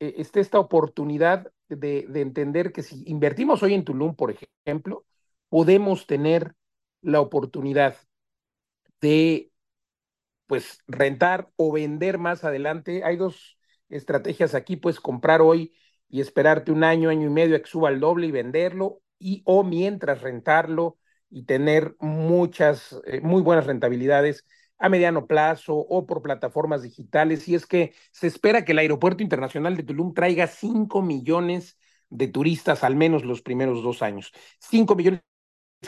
eh, 0.00 0.14
esté 0.18 0.40
esta 0.40 0.58
oportunidad 0.60 1.52
de, 1.68 2.06
de 2.08 2.20
entender 2.22 2.72
que 2.72 2.82
si 2.82 3.04
invertimos 3.06 3.62
hoy 3.62 3.74
en 3.74 3.84
Tulum, 3.84 4.14
por 4.16 4.34
ejemplo, 4.66 5.06
podemos 5.50 6.06
tener 6.06 6.54
la 7.02 7.20
oportunidad 7.20 7.96
de 9.00 9.50
pues 10.46 10.78
rentar 10.86 11.50
o 11.56 11.72
vender 11.72 12.18
más 12.18 12.44
adelante. 12.44 13.04
Hay 13.04 13.16
dos 13.16 13.58
estrategias 13.88 14.54
aquí, 14.54 14.76
pues 14.76 15.00
comprar 15.00 15.40
hoy 15.42 15.74
y 16.08 16.20
esperarte 16.20 16.72
un 16.72 16.84
año, 16.84 17.10
año 17.10 17.26
y 17.28 17.30
medio 17.30 17.56
a 17.56 17.60
que 17.60 17.66
suba 17.66 17.90
el 17.90 18.00
doble 18.00 18.26
y 18.26 18.30
venderlo, 18.32 19.02
y 19.18 19.42
o 19.46 19.64
mientras 19.64 20.22
rentarlo 20.22 20.98
y 21.30 21.44
tener 21.44 21.96
muchas, 22.00 23.00
eh, 23.06 23.20
muy 23.20 23.42
buenas 23.42 23.66
rentabilidades 23.66 24.44
a 24.78 24.88
mediano 24.88 25.26
plazo 25.26 25.74
o 25.76 26.06
por 26.06 26.22
plataformas 26.22 26.82
digitales. 26.82 27.48
Y 27.48 27.54
es 27.54 27.66
que 27.66 27.94
se 28.12 28.26
espera 28.26 28.64
que 28.64 28.72
el 28.72 28.78
Aeropuerto 28.78 29.22
Internacional 29.22 29.76
de 29.76 29.82
Tulum 29.82 30.14
traiga 30.14 30.46
5 30.46 31.02
millones 31.02 31.78
de 32.10 32.28
turistas 32.28 32.84
al 32.84 32.96
menos 32.96 33.24
los 33.24 33.42
primeros 33.42 33.82
dos 33.82 34.02
años. 34.02 34.32
5 34.60 34.94
millones 34.94 35.22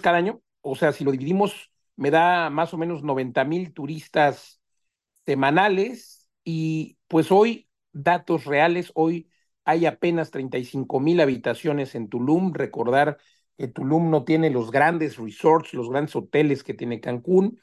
cada 0.03 0.19
año, 0.19 0.41
o 0.61 0.77
sea, 0.77 0.93
si 0.93 1.05
lo 1.05 1.13
dividimos 1.13 1.71
me 1.97 2.11
da 2.11 2.51
más 2.51 2.75
o 2.75 2.79
menos 2.79 3.03
90 3.03 3.45
mil 3.45 3.73
turistas 3.73 4.61
semanales 5.25 6.29
y 6.45 6.99
pues 7.09 7.33
hoy, 7.33 7.69
datos 7.93 8.45
reales, 8.45 8.93
hoy 8.95 9.31
hay 9.65 9.87
apenas 9.87 10.31
35 10.31 11.01
mil 11.01 11.21
habitaciones 11.21 11.95
en 11.95 12.09
Tulum. 12.09 12.53
Recordar 12.53 13.19
que 13.57 13.69
Tulum 13.69 14.11
no 14.11 14.25
tiene 14.25 14.51
los 14.51 14.71
grandes 14.71 15.17
resorts, 15.17 15.75
los 15.75 15.91
grandes 15.91 16.15
hoteles 16.15 16.63
que 16.63 16.75
tiene 16.75 17.01
Cancún. 17.01 17.59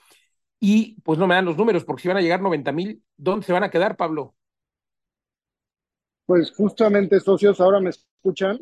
Y 0.65 1.01
pues 1.01 1.19
no 1.19 1.27
me 1.27 1.35
dan 1.35 1.43
los 1.45 1.57
números, 1.57 1.83
porque 1.83 2.03
si 2.03 2.07
van 2.07 2.17
a 2.17 2.21
llegar 2.21 2.41
90 2.41 2.71
mil, 2.71 3.03
¿dónde 3.17 3.45
se 3.45 3.51
van 3.53 3.63
a 3.63 3.69
quedar, 3.69 3.97
Pablo? 3.97 4.33
Pues 6.25 6.51
justamente, 6.51 7.19
socios, 7.19 7.59
ahora 7.61 7.79
me 7.79 7.89
escuchan. 7.89 8.59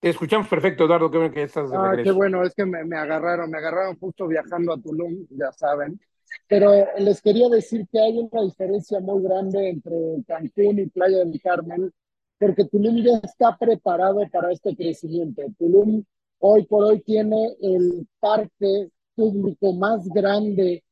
Te 0.00 0.10
escuchamos 0.10 0.48
perfecto, 0.48 0.84
Eduardo, 0.84 1.10
qué 1.10 1.18
bueno 1.18 1.32
que 1.34 1.42
estás 1.44 1.70
de 1.70 1.76
Ah, 1.76 1.90
regreso. 1.90 2.04
qué 2.04 2.10
bueno, 2.12 2.42
es 2.44 2.54
que 2.54 2.66
me, 2.66 2.84
me 2.84 2.96
agarraron, 2.96 3.50
me 3.50 3.58
agarraron 3.58 3.96
justo 3.98 4.26
viajando 4.26 4.72
a 4.72 4.80
Tulum, 4.80 5.26
ya 5.30 5.52
saben. 5.52 6.00
Pero 6.48 6.72
les 6.98 7.22
quería 7.22 7.48
decir 7.48 7.86
que 7.90 8.00
hay 8.00 8.18
una 8.18 8.42
diferencia 8.42 9.00
muy 9.00 9.22
grande 9.22 9.68
entre 9.70 9.96
Cancún 10.26 10.80
y 10.80 10.86
Playa 10.86 11.18
del 11.18 11.40
Carmen, 11.40 11.92
porque 12.38 12.64
Tulum 12.66 12.96
ya 13.02 13.18
está 13.22 13.56
preparado 13.56 14.20
para 14.30 14.52
este 14.52 14.76
crecimiento. 14.76 15.42
Tulum 15.58 16.04
hoy 16.40 16.66
por 16.66 16.84
hoy 16.84 17.00
tiene 17.00 17.56
el 17.62 18.06
parque 18.20 18.90
público 19.14 19.72
más 19.72 20.06
grande 20.08 20.82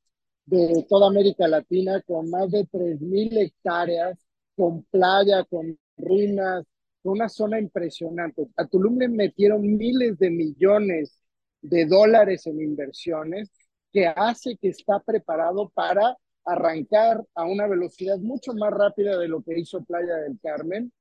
de 0.47 0.87
toda 0.89 1.09
América 1.09 1.49
Latina, 1.49 2.03
con 2.03 2.31
más 2.31 2.51
de 2.51 2.67
3.000 2.67 3.39
hectáreas, 3.39 4.19
con 4.57 4.85
playa, 4.85 5.45
con 5.45 5.79
ruinas, 5.97 6.65
una 7.03 7.29
zona 7.29 7.59
impresionante. 7.59 8.47
A 8.57 8.67
Tulum 8.67 8.99
le 8.99 9.09
metieron 9.09 9.63
miles 9.63 10.19
de 10.19 10.31
millones 10.31 11.19
de 11.61 11.87
dólares 11.87 12.47
en 12.47 12.61
inversiones 12.61 13.51
que 13.93 14.07
hace 14.07 14.57
que 14.57 14.69
está 14.69 15.01
preparado 15.01 15.71
para 15.71 16.17
arrancar 16.45 17.25
a 17.35 17.45
una 17.45 17.67
velocidad 17.67 18.19
mucho 18.19 18.53
más 18.55 18.71
rápida 18.73 19.19
de 19.19 19.29
lo 19.29 19.43
que 19.43 19.59
hizo 19.59 19.83
Playa 19.85 20.17
del 20.17 20.39
Carmen 20.43 20.93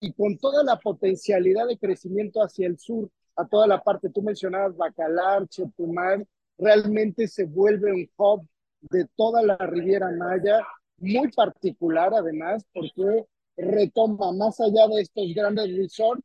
y 0.00 0.12
con 0.12 0.38
toda 0.38 0.62
la 0.62 0.78
potencialidad 0.78 1.66
de 1.66 1.78
crecimiento 1.78 2.40
hacia 2.40 2.66
el 2.66 2.78
sur, 2.78 3.10
a 3.36 3.46
toda 3.46 3.66
la 3.66 3.82
parte, 3.82 4.10
tú 4.10 4.22
mencionabas 4.22 4.76
Bacalar, 4.76 5.48
Chetumal, 5.48 6.26
realmente 6.56 7.28
se 7.28 7.44
vuelve 7.44 7.92
un 7.92 8.08
hub 8.16 8.46
de 8.80 9.06
toda 9.16 9.42
la 9.42 9.56
Riviera 9.56 10.10
Maya, 10.16 10.60
muy 10.98 11.30
particular 11.32 12.12
además, 12.14 12.64
porque 12.72 13.26
retoma, 13.56 14.32
más 14.32 14.60
allá 14.60 14.86
de 14.88 15.02
estos 15.02 15.26
grandes 15.34 15.76
resorts, 15.76 16.22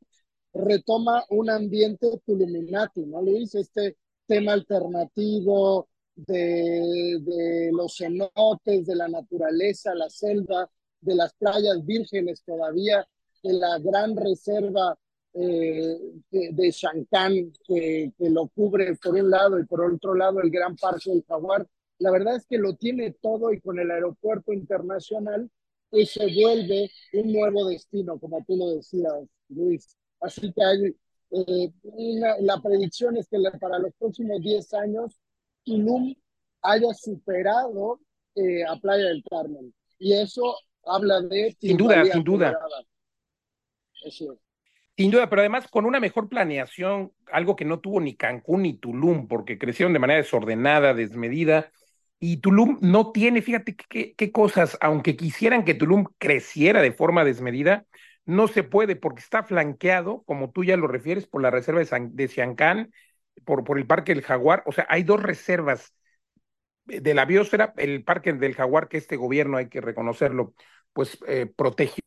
retoma 0.52 1.24
un 1.30 1.50
ambiente 1.50 2.20
Tuluminati, 2.24 3.04
¿no, 3.06 3.22
Luis? 3.22 3.54
Este 3.54 3.96
tema 4.26 4.52
alternativo 4.52 5.88
de, 6.14 7.18
de 7.20 7.70
los 7.72 7.96
cenotes, 7.96 8.86
de 8.86 8.94
la 8.94 9.08
naturaleza, 9.08 9.94
la 9.94 10.08
selva, 10.08 10.70
de 11.00 11.14
las 11.14 11.34
playas 11.34 11.84
vírgenes 11.84 12.42
todavía, 12.44 13.06
de 13.42 13.52
la 13.52 13.78
gran 13.78 14.16
reserva 14.16 14.96
eh, 15.34 15.98
de, 16.30 16.50
de 16.52 16.74
que, 17.66 18.12
que, 18.16 18.30
lo 18.30 18.46
cubre 18.48 18.94
por 18.96 19.14
un 19.14 19.30
lado 19.30 19.58
y 19.58 19.66
por 19.66 19.84
otro 19.84 20.14
lado 20.14 20.40
el 20.40 20.50
gran 20.50 20.76
parque 20.76 21.10
del 21.10 21.24
Jaguar. 21.26 21.66
La 21.98 22.10
verdad 22.10 22.36
es 22.36 22.46
que 22.46 22.58
lo 22.58 22.76
tiene 22.76 23.12
todo 23.12 23.52
y 23.52 23.60
con 23.60 23.78
el 23.78 23.90
aeropuerto 23.90 24.52
internacional 24.52 25.50
pues 25.90 26.10
se 26.10 26.26
vuelve 26.26 26.90
un 27.12 27.32
nuevo 27.32 27.68
destino, 27.68 28.18
como 28.18 28.44
tú 28.44 28.56
lo 28.56 28.74
decías, 28.74 29.12
Luis. 29.48 29.96
Así 30.20 30.52
que 30.52 30.64
hay, 30.64 30.96
eh, 31.30 31.72
una, 31.82 32.36
la 32.40 32.60
predicción 32.60 33.16
es 33.16 33.28
que 33.28 33.38
la, 33.38 33.52
para 33.52 33.78
los 33.78 33.92
próximos 33.96 34.40
10 34.40 34.74
años 34.74 35.20
Tulum 35.64 36.14
haya 36.62 36.92
superado 36.94 38.00
eh, 38.34 38.64
a 38.64 38.76
Playa 38.76 39.04
del 39.06 39.22
Carmen. 39.30 39.72
Y 39.98 40.14
eso 40.14 40.56
habla 40.84 41.20
de... 41.20 41.56
Sin 41.60 41.76
duda, 41.76 42.04
sin 42.06 42.24
duda. 42.24 42.58
Eso. 44.04 44.38
Sin 44.96 45.10
duda, 45.10 45.28
pero 45.28 45.42
además 45.42 45.68
con 45.68 45.86
una 45.86 46.00
mejor 46.00 46.28
planeación, 46.28 47.12
algo 47.32 47.56
que 47.56 47.64
no 47.64 47.80
tuvo 47.80 48.00
ni 48.00 48.16
Cancún 48.16 48.62
ni 48.62 48.74
Tulum, 48.74 49.28
porque 49.28 49.58
crecieron 49.58 49.92
de 49.92 49.98
manera 49.98 50.20
desordenada, 50.20 50.94
desmedida, 50.94 51.70
y 52.26 52.38
Tulum 52.38 52.78
no 52.80 53.12
tiene, 53.12 53.42
fíjate 53.42 53.76
qué, 53.76 54.32
cosas, 54.32 54.78
aunque 54.80 55.14
quisieran 55.14 55.62
que 55.62 55.74
Tulum 55.74 56.06
creciera 56.16 56.80
de 56.80 56.90
forma 56.90 57.22
desmedida, 57.22 57.84
no 58.24 58.48
se 58.48 58.62
puede 58.62 58.96
porque 58.96 59.20
está 59.20 59.42
flanqueado, 59.42 60.22
como 60.24 60.50
tú 60.50 60.64
ya 60.64 60.78
lo 60.78 60.86
refieres, 60.86 61.26
por 61.26 61.42
la 61.42 61.50
reserva 61.50 61.80
de, 61.80 61.86
San, 61.86 62.16
de 62.16 62.88
por, 63.44 63.78
el 63.78 63.86
Parque 63.86 64.14
del 64.14 64.24
Jaguar. 64.24 64.62
O 64.64 64.72
sea, 64.72 64.86
hay 64.88 65.02
dos 65.02 65.22
reservas 65.22 65.94
de 66.86 67.12
la 67.12 67.26
biosfera, 67.26 67.74
el 67.76 68.04
Parque 68.04 68.32
del 68.32 68.54
Jaguar, 68.54 68.88
que 68.88 68.96
este 68.96 69.16
gobierno, 69.16 69.58
hay 69.58 69.68
que 69.68 69.82
reconocerlo, 69.82 70.54
pues 70.94 71.18
eh, 71.26 71.44
protegió, 71.44 72.00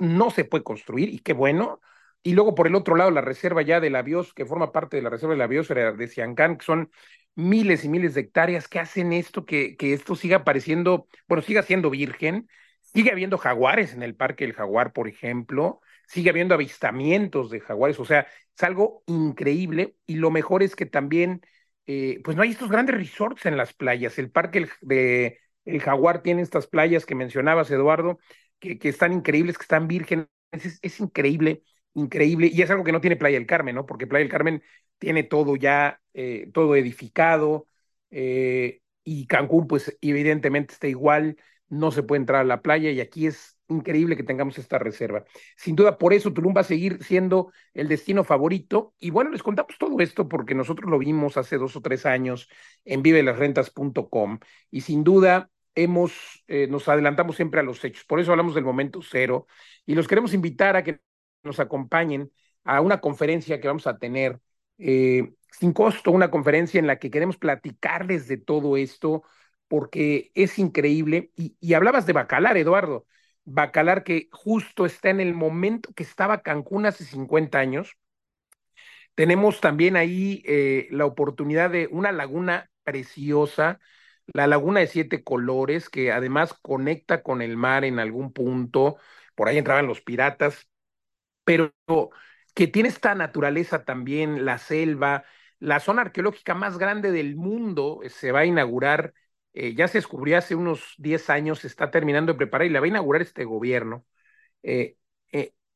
no 0.00 0.30
se 0.30 0.44
puede 0.44 0.64
construir, 0.64 1.08
y 1.08 1.20
qué 1.20 1.32
bueno. 1.32 1.80
Y 2.22 2.34
luego 2.34 2.54
por 2.54 2.66
el 2.66 2.74
otro 2.74 2.94
lado, 2.94 3.10
la 3.10 3.22
reserva 3.22 3.62
ya 3.62 3.80
de 3.80 3.88
la 3.88 4.02
bios, 4.02 4.34
que 4.34 4.44
forma 4.44 4.70
parte 4.70 4.98
de 4.98 5.02
la 5.02 5.08
reserva 5.08 5.32
de 5.32 5.38
la 5.38 5.46
biosfera 5.46 5.92
de 5.92 6.08
Siancán, 6.08 6.58
que 6.58 6.66
son 6.66 6.90
miles 7.34 7.84
y 7.84 7.88
miles 7.88 8.14
de 8.14 8.22
hectáreas 8.22 8.68
que 8.68 8.78
hacen 8.78 9.12
esto, 9.12 9.44
que, 9.46 9.76
que 9.76 9.92
esto 9.94 10.16
siga 10.16 10.38
apareciendo, 10.38 11.06
bueno, 11.28 11.42
siga 11.42 11.62
siendo 11.62 11.90
virgen, 11.90 12.48
sigue 12.80 13.10
habiendo 13.10 13.38
jaguares 13.38 13.94
en 13.94 14.02
el 14.02 14.14
Parque 14.14 14.44
del 14.44 14.54
Jaguar, 14.54 14.92
por 14.92 15.08
ejemplo, 15.08 15.80
sigue 16.06 16.30
habiendo 16.30 16.54
avistamientos 16.54 17.50
de 17.50 17.60
jaguares, 17.60 17.98
o 18.00 18.04
sea, 18.04 18.26
es 18.56 18.62
algo 18.62 19.02
increíble 19.06 19.96
y 20.06 20.16
lo 20.16 20.30
mejor 20.30 20.62
es 20.62 20.76
que 20.76 20.86
también, 20.86 21.40
eh, 21.86 22.20
pues 22.24 22.36
no 22.36 22.42
hay 22.42 22.50
estos 22.50 22.70
grandes 22.70 22.96
resorts 22.96 23.46
en 23.46 23.56
las 23.56 23.72
playas. 23.72 24.18
El 24.18 24.30
parque 24.30 24.68
de 24.82 25.38
el 25.64 25.80
Jaguar 25.80 26.22
tiene 26.22 26.42
estas 26.42 26.66
playas 26.66 27.06
que 27.06 27.14
mencionabas, 27.14 27.70
Eduardo, 27.70 28.18
que, 28.58 28.78
que 28.78 28.88
están 28.88 29.12
increíbles, 29.12 29.56
que 29.58 29.62
están 29.62 29.88
vírgenes, 29.88 30.28
es, 30.52 31.00
increíble, 31.00 31.62
increíble, 31.94 32.50
y 32.52 32.62
es 32.62 32.70
algo 32.70 32.84
que 32.84 32.92
no 32.92 33.00
tiene 33.00 33.16
Playa 33.16 33.38
del 33.38 33.46
Carmen, 33.46 33.74
¿no? 33.74 33.86
Porque 33.86 34.06
Playa 34.06 34.24
del 34.24 34.32
Carmen 34.32 34.62
tiene 34.98 35.22
todo 35.24 35.56
ya, 35.56 36.00
eh, 36.14 36.50
todo 36.52 36.76
edificado, 36.76 37.66
eh, 38.10 38.80
y 39.04 39.26
Cancún, 39.26 39.66
pues 39.66 39.96
evidentemente 40.00 40.74
está 40.74 40.86
igual, 40.86 41.36
no 41.68 41.90
se 41.90 42.02
puede 42.02 42.20
entrar 42.20 42.42
a 42.42 42.44
la 42.44 42.62
playa, 42.62 42.90
y 42.90 43.00
aquí 43.00 43.26
es 43.26 43.56
increíble 43.68 44.16
que 44.16 44.22
tengamos 44.22 44.58
esta 44.58 44.78
reserva. 44.78 45.24
Sin 45.56 45.74
duda, 45.74 45.98
por 45.98 46.12
eso 46.12 46.32
Tulum 46.32 46.54
va 46.56 46.60
a 46.60 46.64
seguir 46.64 47.02
siendo 47.02 47.52
el 47.74 47.88
destino 47.88 48.24
favorito. 48.24 48.94
Y 48.98 49.10
bueno, 49.10 49.30
les 49.30 49.42
contamos 49.42 49.76
todo 49.78 49.98
esto 50.00 50.28
porque 50.28 50.54
nosotros 50.54 50.90
lo 50.90 50.98
vimos 50.98 51.36
hace 51.36 51.56
dos 51.56 51.74
o 51.76 51.80
tres 51.80 52.06
años 52.06 52.48
en 52.84 53.02
vivelasrentas.com 53.02 54.38
y 54.70 54.82
sin 54.82 55.04
duda 55.04 55.50
hemos, 55.74 56.44
eh, 56.48 56.66
nos 56.68 56.88
adelantamos 56.88 57.36
siempre 57.36 57.60
a 57.60 57.62
los 57.62 57.82
hechos. 57.84 58.04
Por 58.04 58.20
eso 58.20 58.32
hablamos 58.32 58.54
del 58.54 58.64
momento 58.64 59.00
cero 59.02 59.46
y 59.86 59.94
los 59.94 60.06
queremos 60.06 60.34
invitar 60.34 60.76
a 60.76 60.84
que 60.84 61.00
nos 61.42 61.60
acompañen 61.60 62.32
a 62.64 62.80
una 62.80 63.00
conferencia 63.00 63.60
que 63.60 63.68
vamos 63.68 63.86
a 63.86 63.98
tener 63.98 64.40
eh, 64.78 65.34
sin 65.50 65.72
costo, 65.72 66.10
una 66.10 66.30
conferencia 66.30 66.78
en 66.78 66.86
la 66.86 66.98
que 66.98 67.10
queremos 67.10 67.36
platicarles 67.36 68.28
de 68.28 68.36
todo 68.38 68.76
esto 68.76 69.22
porque 69.68 70.30
es 70.34 70.58
increíble. 70.58 71.30
Y, 71.36 71.56
y 71.60 71.74
hablabas 71.74 72.06
de 72.06 72.12
Bacalar, 72.12 72.56
Eduardo. 72.56 73.06
Bacalar 73.44 74.04
que 74.04 74.28
justo 74.32 74.86
está 74.86 75.10
en 75.10 75.20
el 75.20 75.34
momento 75.34 75.92
que 75.94 76.02
estaba 76.04 76.42
Cancún 76.42 76.86
hace 76.86 77.04
50 77.04 77.58
años. 77.58 77.96
Tenemos 79.14 79.60
también 79.60 79.96
ahí 79.96 80.42
eh, 80.46 80.88
la 80.90 81.04
oportunidad 81.06 81.70
de 81.70 81.88
una 81.90 82.12
laguna 82.12 82.70
preciosa, 82.84 83.78
la 84.32 84.46
laguna 84.46 84.80
de 84.80 84.86
siete 84.86 85.22
colores, 85.24 85.88
que 85.90 86.12
además 86.12 86.54
conecta 86.62 87.22
con 87.22 87.42
el 87.42 87.56
mar 87.56 87.84
en 87.84 87.98
algún 87.98 88.32
punto, 88.32 88.96
por 89.34 89.48
ahí 89.48 89.58
entraban 89.58 89.86
los 89.86 90.00
piratas, 90.00 90.66
pero 91.44 91.72
que 92.54 92.66
tiene 92.68 92.88
esta 92.88 93.14
naturaleza 93.14 93.84
también, 93.84 94.44
la 94.44 94.58
selva, 94.58 95.24
la 95.58 95.80
zona 95.80 96.02
arqueológica 96.02 96.54
más 96.54 96.78
grande 96.78 97.10
del 97.12 97.36
mundo, 97.36 98.00
se 98.08 98.32
va 98.32 98.40
a 98.40 98.46
inaugurar 98.46 99.14
eh, 99.54 99.74
ya 99.74 99.86
se 99.88 99.98
descubrió 99.98 100.38
hace 100.38 100.54
unos 100.54 100.94
10 100.98 101.28
años, 101.30 101.58
se 101.60 101.66
está 101.66 101.90
terminando 101.90 102.32
de 102.32 102.38
preparar 102.38 102.66
y 102.66 102.70
la 102.70 102.80
va 102.80 102.86
a 102.86 102.88
inaugurar 102.88 103.20
este 103.22 103.44
gobierno, 103.44 104.06
eh, 104.62 104.96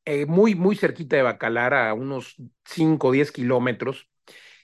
eh, 0.05 0.25
muy, 0.27 0.55
muy 0.55 0.75
cerquita 0.75 1.15
de 1.17 1.23
Bacalar, 1.23 1.73
a 1.73 1.93
unos 1.93 2.35
5 2.65 3.09
o 3.09 3.11
10 3.11 3.31
kilómetros. 3.31 4.09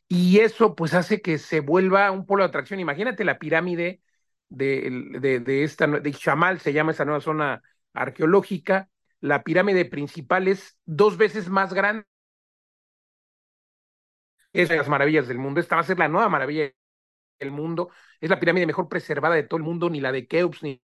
Y 0.07 0.39
eso 0.39 0.75
pues 0.75 0.93
hace 0.93 1.21
que 1.21 1.37
se 1.39 1.59
vuelva 1.61 2.11
un 2.11 2.25
polo 2.25 2.43
de 2.43 2.49
atracción. 2.49 2.79
Imagínate 2.79 3.23
la 3.25 3.39
pirámide 3.39 4.01
de, 4.49 4.89
de, 5.21 5.39
de 5.39 5.63
esta, 5.63 5.87
de 5.87 6.13
Chamal, 6.13 6.59
se 6.59 6.73
llama 6.73 6.91
esa 6.91 7.05
nueva 7.05 7.21
zona 7.21 7.63
arqueológica. 7.93 8.89
La 9.23 9.41
pirámide 9.41 9.85
principal 9.85 10.49
es 10.49 10.77
dos 10.85 11.15
veces 11.15 11.47
más 11.47 11.73
grande. 11.73 12.03
Es 14.51 14.67
de 14.67 14.75
las 14.75 14.89
maravillas 14.89 15.29
del 15.29 15.37
mundo. 15.37 15.61
Esta 15.61 15.75
va 15.75 15.81
a 15.81 15.85
ser 15.85 15.97
la 15.97 16.09
nueva 16.09 16.27
maravilla 16.27 16.73
del 17.39 17.51
mundo 17.51 17.89
es 18.19 18.29
la 18.29 18.39
pirámide 18.39 18.65
mejor 18.65 18.89
preservada 18.89 19.35
de 19.35 19.43
todo 19.43 19.57
el 19.57 19.63
mundo, 19.63 19.89
ni 19.89 20.01
la 20.01 20.11
de 20.11 20.27
Keops, 20.27 20.61
ni 20.63 20.81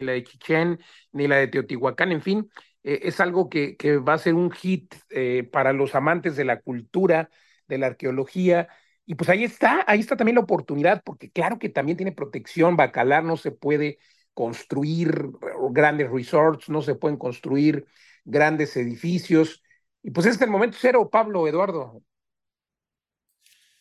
la 0.00 0.12
de 0.12 0.24
Chichén, 0.24 0.80
ni 1.12 1.28
la 1.28 1.36
de 1.36 1.46
Teotihuacán, 1.48 2.10
en 2.10 2.22
fin, 2.22 2.50
eh, 2.82 3.00
es 3.02 3.20
algo 3.20 3.48
que, 3.48 3.76
que, 3.76 3.98
va 3.98 4.14
a 4.14 4.18
ser 4.18 4.34
un 4.34 4.50
hit 4.50 4.94
eh, 5.10 5.48
para 5.52 5.72
los 5.72 5.94
amantes 5.94 6.36
de 6.36 6.44
la 6.44 6.60
cultura, 6.60 7.30
de 7.68 7.78
la 7.78 7.86
arqueología. 7.88 8.68
Y 9.06 9.14
pues 9.14 9.30
ahí 9.30 9.44
está, 9.44 9.84
ahí 9.86 10.00
está 10.00 10.16
también 10.16 10.34
la 10.36 10.42
oportunidad, 10.42 11.02
porque 11.04 11.30
claro 11.30 11.58
que 11.60 11.68
también 11.68 11.96
tiene 11.96 12.12
protección, 12.12 12.76
Bacalar 12.76 13.24
no 13.24 13.36
se 13.36 13.52
puede 13.52 13.98
construir 14.34 15.30
grandes 15.70 16.10
resorts, 16.10 16.68
no 16.68 16.82
se 16.82 16.94
pueden 16.94 17.18
construir 17.18 17.86
grandes 18.24 18.76
edificios. 18.76 19.62
Y 20.02 20.10
pues 20.10 20.26
este 20.26 20.44
es 20.44 20.48
el 20.48 20.52
momento 20.52 20.78
cero, 20.80 21.08
Pablo, 21.10 21.46
Eduardo. 21.46 22.02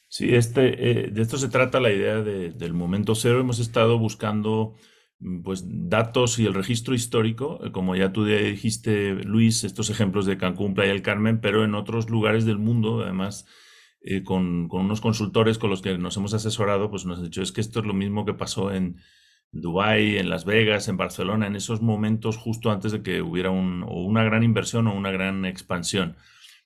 Sí, 0.08 0.36
este, 0.36 0.92
eh, 0.92 1.10
de 1.10 1.22
esto 1.22 1.38
se 1.38 1.48
trata 1.48 1.80
la 1.80 1.92
idea 1.92 2.22
del 2.22 2.74
momento 2.74 3.16
cero. 3.16 3.40
Hemos 3.40 3.60
estado 3.60 3.98
buscando 3.98 4.76
mm, 5.20 5.42
pues, 5.42 5.64
datos 5.66 6.38
y 6.38 6.46
el 6.46 6.54
registro 6.54 6.94
histórico, 6.94 7.60
como 7.72 7.96
ya 7.96 8.12
tú 8.12 8.26
dijiste, 8.26 9.14
Luis, 9.24 9.64
estos 9.64 9.90
ejemplos 9.90 10.26
de 10.26 10.38
Cancún, 10.38 10.74
Playa 10.74 10.92
del 10.92 11.02
Carmen, 11.02 11.40
pero 11.40 11.64
en 11.64 11.76
otros 11.76 12.10
lugares 12.10 12.46
del 12.46 12.58
mundo, 12.58 13.04
además, 13.04 13.46
eh, 14.02 14.24
con, 14.24 14.68
unos 14.72 15.00
consultores 15.00 15.58
con 15.60 15.70
los 15.70 15.82
que 15.82 15.98
nos 15.98 16.18
hemos 16.18 16.34
asesorado, 16.34 16.90
pues 16.90 17.06
nos 17.06 17.20
han 17.20 17.26
dicho, 17.26 17.42
es 17.42 17.52
que 17.52 17.62
esto 17.62 17.80
es 17.80 17.86
lo 17.86 17.94
mismo 17.94 18.26
que 18.26 18.34
pasó 18.34 18.72
en 18.72 18.98
Dubái, 19.52 20.18
en 20.18 20.30
Las 20.30 20.46
Vegas, 20.46 20.88
en 20.88 20.98
Barcelona, 20.98 21.48
en 21.48 21.56
esos 21.56 21.82
momentos 21.82 22.38
justo 22.38 22.72
antes 22.72 22.92
de 22.92 23.04
que 23.04 23.22
hubiera 23.22 23.50
una 23.52 24.24
gran 24.24 24.44
inversión 24.44 24.88
o 24.88 24.96
una 24.96 25.12
gran 25.12 25.46
expansión. 25.46 26.16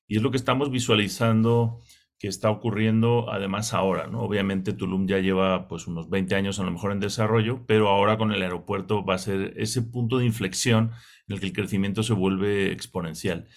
Y 0.07 0.17
es 0.17 0.21
lo 0.21 0.31
que 0.31 0.37
estamos 0.37 0.69
visualizando 0.69 1.81
que 2.19 2.27
está 2.27 2.49
ocurriendo 2.49 3.29
además 3.31 3.73
ahora, 3.73 4.07
¿no? 4.07 4.21
Obviamente 4.21 4.73
Tulum 4.73 5.07
ya 5.07 5.19
lleva 5.19 5.67
pues 5.67 5.87
unos 5.87 6.09
20 6.09 6.35
años 6.35 6.59
a 6.59 6.63
lo 6.63 6.71
mejor 6.71 6.91
en 6.91 6.99
desarrollo, 6.99 7.65
pero 7.67 7.89
ahora 7.89 8.17
con 8.17 8.31
el 8.31 8.41
aeropuerto 8.41 9.03
va 9.03 9.15
a 9.15 9.19
ser 9.19 9.53
ese 9.57 9.81
punto 9.81 10.17
de 10.17 10.25
inflexión 10.25 10.91
en 11.27 11.33
el 11.33 11.39
que 11.39 11.47
el 11.47 11.53
crecimiento 11.53 12.03
se 12.03 12.13
vuelve 12.13 12.71
exponencial. 12.71 13.47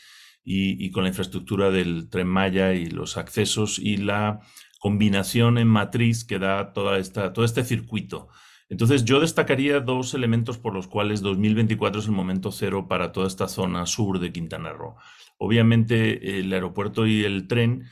Y, 0.51 0.91
con 0.93 1.03
la 1.03 1.11
infraestructura 1.11 1.71
del 1.71 2.09
tren 2.09 2.27
Maya 2.27 2.73
y 2.73 2.87
los 2.87 3.19
accesos 3.19 3.79
y 3.79 3.99
la 3.99 4.41
combinación 4.81 5.59
en 5.59 5.69
matriz 5.69 6.25
que 6.25 6.39
da 6.39 6.73
toda 6.73 6.99
esta, 6.99 7.35
todo 7.35 7.45
este 7.45 7.65
circuito. 7.65 8.29
Entonces 8.69 9.05
yo 9.05 9.21
destacaría 9.21 9.81
dos 9.81 10.15
elementos 10.15 10.59
por 10.59 10.75
los 10.75 10.89
cuales 10.89 11.23
2024 11.23 12.01
es 12.01 12.07
el 12.07 12.13
momento 12.13 12.53
cero 12.53 12.87
para 12.89 13.13
toda 13.13 13.27
esta 13.27 13.49
zona 13.49 13.87
sur 13.87 14.19
de 14.19 14.33
Quintana 14.33 14.73
Roo. 14.73 14.97
Obviamente 15.39 16.39
el 16.39 16.53
aeropuerto 16.53 17.07
y 17.07 17.25
el 17.25 17.49
tren 17.49 17.85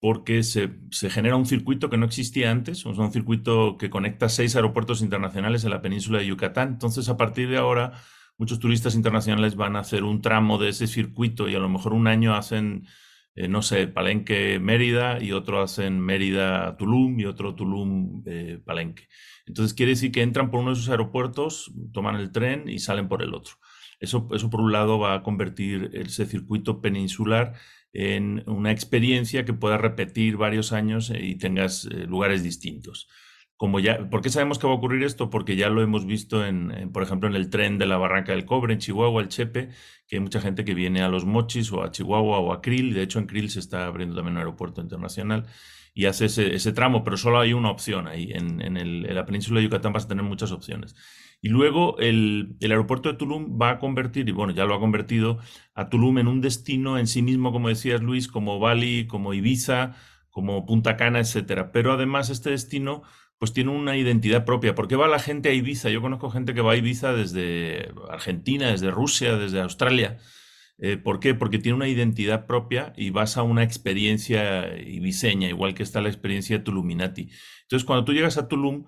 porque 0.00 0.42
se, 0.42 0.70
genera 1.10 1.36
un 1.36 1.46
circuito 1.46 1.88
que 1.88 1.96
no 1.96 2.06
existía 2.06 2.50
antes, 2.50 2.78
es 2.78 2.84
un 2.84 3.12
circuito 3.12 3.76
que 3.78 3.90
conecta 3.90 4.28
seis 4.28 4.54
aeropuertos 4.54 5.00
internacionales 5.00 5.64
en 5.64 5.70
la 5.70 5.82
península 5.82 6.18
de 6.18 6.26
Yucatán. 6.26 6.68
Entonces, 6.68 7.08
a 7.08 7.16
partir 7.16 7.48
de 7.48 7.56
ahora, 7.56 7.92
muchos 8.36 8.58
turistas 8.58 8.94
internacionales 8.94 9.56
van 9.56 9.74
a 9.74 9.80
hacer 9.80 10.04
un 10.04 10.20
tramo 10.20 10.58
de 10.58 10.68
ese 10.68 10.86
circuito 10.86 11.48
y 11.48 11.54
a 11.54 11.58
lo 11.58 11.68
mejor 11.68 11.92
un 11.92 12.06
año 12.06 12.34
hacen, 12.34 12.86
eh, 13.36 13.48
no 13.48 13.60
sé, 13.62 13.86
Palenque-Mérida 13.86 15.22
y 15.22 15.32
otro 15.32 15.62
hacen 15.62 16.00
Mérida-Tulum 16.00 17.20
y 17.20 17.26
otro 17.26 17.54
Tulum-Palenque. 17.54 19.08
Entonces, 19.46 19.74
quiere 19.74 19.92
decir 19.92 20.10
que 20.10 20.22
entran 20.22 20.50
por 20.50 20.60
uno 20.60 20.70
de 20.70 20.76
esos 20.76 20.88
aeropuertos, 20.88 21.70
toman 21.92 22.16
el 22.16 22.32
tren 22.32 22.68
y 22.68 22.78
salen 22.78 23.08
por 23.08 23.22
el 23.22 23.34
otro. 23.34 23.54
Eso, 24.00 24.28
eso 24.32 24.50
por 24.50 24.60
un 24.60 24.72
lado 24.72 24.98
va 24.98 25.14
a 25.14 25.22
convertir 25.22 25.90
ese 25.92 26.26
circuito 26.26 26.80
peninsular 26.80 27.54
en 27.92 28.42
una 28.46 28.72
experiencia 28.72 29.44
que 29.44 29.54
puedas 29.54 29.80
repetir 29.80 30.36
varios 30.36 30.72
años 30.72 31.10
eh, 31.10 31.18
y 31.22 31.36
tengas 31.36 31.86
eh, 31.86 32.06
lugares 32.06 32.42
distintos. 32.42 33.08
Como 33.56 33.80
ya, 33.80 34.10
¿Por 34.10 34.20
qué 34.20 34.28
sabemos 34.28 34.58
que 34.58 34.66
va 34.66 34.74
a 34.74 34.76
ocurrir 34.76 35.02
esto? 35.02 35.30
Porque 35.30 35.56
ya 35.56 35.70
lo 35.70 35.82
hemos 35.82 36.04
visto, 36.04 36.44
en, 36.44 36.90
por 36.92 37.02
ejemplo, 37.02 37.28
en 37.28 37.34
el 37.34 37.48
tren 37.48 37.78
de 37.78 37.86
la 37.86 37.96
Barranca 37.96 38.32
del 38.32 38.44
Cobre, 38.44 38.74
en 38.74 38.80
Chihuahua, 38.80 39.22
el 39.22 39.28
Chepe, 39.28 39.70
que 40.06 40.16
hay 40.16 40.20
mucha 40.20 40.40
gente 40.40 40.64
que 40.64 40.74
viene 40.74 41.02
a 41.02 41.08
Los 41.08 41.24
Mochis 41.24 41.72
o 41.72 41.82
a 41.82 41.90
Chihuahua 41.90 42.38
o 42.38 42.52
a 42.52 42.60
Krill. 42.60 42.92
De 42.92 43.02
hecho, 43.02 43.18
en 43.18 43.26
Krill 43.26 43.48
se 43.48 43.60
está 43.60 43.86
abriendo 43.86 44.14
también 44.14 44.34
un 44.34 44.38
aeropuerto 44.38 44.82
internacional 44.82 45.46
y 45.96 46.04
hace 46.04 46.26
ese, 46.26 46.72
tramo, 46.72 47.02
pero 47.02 47.16
solo 47.16 47.40
hay 47.40 47.54
una 47.54 47.70
opción 47.70 48.06
ahí. 48.06 48.30
En, 48.30 48.60
en, 48.60 49.14
la 49.14 49.24
península 49.24 49.60
de 49.60 49.64
Yucatán 49.64 49.94
vas 49.94 50.04
a 50.04 50.08
tener 50.08 50.24
muchas 50.24 50.52
opciones. 50.52 50.94
Y 51.40 51.48
luego 51.48 51.96
el, 51.98 52.58
aeropuerto 52.60 53.10
de 53.10 53.16
Tulum 53.16 53.58
va 53.58 53.70
a 53.70 53.78
convertir, 53.78 54.28
y 54.28 54.32
bueno, 54.32 54.52
ya 54.52 54.66
lo 54.66 54.74
ha 54.74 54.80
convertido, 54.80 55.38
a 55.74 55.88
Tulum 55.88 56.18
en 56.18 56.28
un 56.28 56.42
destino 56.42 56.98
en 56.98 57.06
sí 57.06 57.22
mismo, 57.22 57.50
como 57.50 57.70
decías 57.70 58.02
Luis, 58.02 58.28
como 58.28 58.58
Bali, 58.58 59.06
como 59.06 59.32
Ibiza, 59.32 59.94
como 60.28 60.66
Punta 60.66 60.98
Cana, 60.98 61.20
etcétera. 61.20 61.72
Pero 61.72 61.92
además 61.92 62.28
este 62.28 62.50
destino 62.50 63.02
pues 63.38 63.52
tiene 63.52 63.70
una 63.70 63.96
identidad 63.96 64.44
propia. 64.44 64.74
¿Por 64.74 64.88
qué 64.88 64.96
va 64.96 65.08
la 65.08 65.18
gente 65.18 65.50
a 65.50 65.52
Ibiza? 65.52 65.90
Yo 65.90 66.00
conozco 66.00 66.30
gente 66.30 66.54
que 66.54 66.62
va 66.62 66.72
a 66.72 66.76
Ibiza 66.76 67.12
desde 67.12 67.90
Argentina, 68.10 68.70
desde 68.70 68.90
Rusia, 68.90 69.36
desde 69.36 69.60
Australia. 69.60 70.18
Eh, 70.78 70.96
¿Por 70.96 71.20
qué? 71.20 71.34
Porque 71.34 71.58
tiene 71.58 71.76
una 71.76 71.88
identidad 71.88 72.46
propia 72.46 72.92
y 72.96 73.10
vas 73.10 73.36
a 73.36 73.42
una 73.42 73.62
experiencia 73.62 74.76
ibiseña, 74.78 75.48
igual 75.48 75.74
que 75.74 75.82
está 75.82 76.00
la 76.00 76.08
experiencia 76.08 76.64
Tuluminati. 76.64 77.30
Entonces, 77.62 77.86
cuando 77.86 78.04
tú 78.04 78.12
llegas 78.12 78.36
a 78.36 78.48
Tulum, 78.48 78.84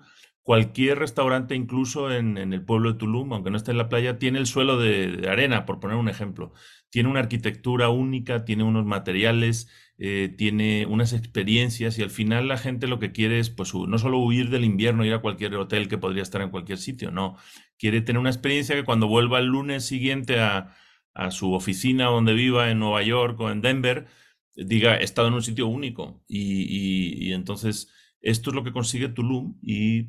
Cualquier 0.49 0.97
restaurante, 0.97 1.53
incluso 1.53 2.11
en, 2.11 2.35
el 2.35 2.65
pueblo 2.65 2.93
de 2.93 2.97
Tulum, 2.97 3.33
aunque 3.33 3.51
no 3.51 3.57
esté 3.57 3.69
en 3.69 3.77
la 3.77 3.87
playa, 3.87 4.17
tiene 4.17 4.39
el 4.39 4.47
suelo 4.47 4.79
de, 4.79 5.27
arena, 5.29 5.67
por 5.67 5.79
poner 5.79 5.95
un 5.95 6.09
ejemplo. 6.09 6.53
Tiene 6.89 7.07
una 7.07 7.19
arquitectura 7.19 7.89
única, 7.89 8.45
tiene 8.45 8.63
unos 8.63 8.83
materiales, 8.83 9.69
eh, 9.99 10.33
tiene 10.35 10.87
unas 10.87 11.13
experiencias 11.13 11.99
y 11.99 12.01
al 12.01 12.09
final 12.09 12.47
la 12.47 12.57
gente 12.57 12.87
lo 12.87 12.97
que 12.97 13.11
quiere 13.11 13.37
es 13.37 13.51
pues 13.51 13.75
no 13.75 13.99
solo 13.99 14.17
huir 14.17 14.49
del 14.49 14.65
invierno, 14.65 15.05
ir 15.05 15.13
a 15.13 15.21
cualquier 15.21 15.53
hotel 15.53 15.87
que 15.87 15.99
podría 15.99 16.23
estar 16.23 16.41
en 16.41 16.49
cualquier 16.49 16.79
sitio, 16.79 17.11
no. 17.11 17.37
Quiere 17.77 18.01
tener 18.01 18.19
una 18.19 18.31
experiencia 18.31 18.75
que 18.75 18.85
cuando 18.85 19.07
vuelva 19.07 19.37
el 19.37 19.45
lunes 19.45 19.85
siguiente 19.85 20.39
a, 20.39 20.73
a 21.13 21.29
su 21.29 21.53
oficina 21.53 22.05
donde 22.05 22.33
viva 22.33 22.71
en 22.71 22.79
Nueva 22.79 23.03
York 23.03 23.39
o 23.39 23.51
en 23.51 23.61
Denver, 23.61 24.07
diga, 24.55 24.97
he 24.97 25.03
estado 25.03 25.27
en 25.27 25.35
un 25.35 25.43
sitio 25.43 25.67
único. 25.67 26.23
Y, 26.27 27.31
entonces, 27.33 27.93
esto 28.21 28.49
es 28.49 28.55
lo 28.55 28.63
que 28.63 28.71
consigue 28.71 29.09
Tulum 29.09 29.59
y 29.61 30.07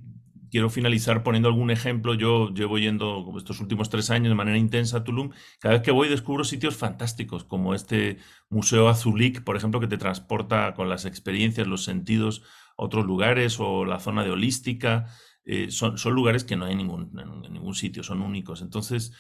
quiero 0.51 0.71
finalizar 0.71 1.23
poniendo 1.23 1.49
algún 1.49 1.71
ejemplo. 1.71 2.15
Yo 2.15 2.51
llevo 2.51 2.79
yendo 2.79 3.33
estos 3.37 3.61
últimos 3.61 3.89
tres 3.91 4.11
años 4.11 4.31
de 4.31 4.35
manera 4.35 4.59
intensa 4.59 4.99
a 4.99 5.05
Tulum. 5.05 5.31
Cada 5.59 5.75
vez 5.75 5.83
que 5.83 5.91
voy 5.91 6.09
descubro 6.09 6.45
sitios 6.45 6.77
fantásticos, 6.77 7.45
como 7.45 7.75
este 7.75 8.19
Museo 8.49 8.89
Azulik, 8.89 9.43
por 9.45 9.57
ejemplo, 9.57 9.81
que 9.81 9.87
te 9.87 9.99
transporta 9.99 10.75
con 10.75 10.89
las 10.89 11.05
experiencias, 11.05 11.67
los 11.67 11.85
sentidos 11.85 12.43
a 12.77 12.85
otros 12.85 13.07
lugares, 13.07 13.59
o 13.61 13.85
la 13.85 14.01
zona 14.01 14.25
de 14.25 14.31
holística. 14.31 15.07
Eh, 15.45 15.71
son, 15.71 15.97
son, 15.97 16.13
lugares 16.13 16.45
que 16.45 16.57
no 16.57 16.67
hay 16.67 16.75
ningún, 16.77 17.19
en 17.19 17.53
ningún 17.53 17.75
sitio, 17.75 18.03
son 18.03 18.21
únicos. 18.21 18.61
Entonces, 18.63 19.13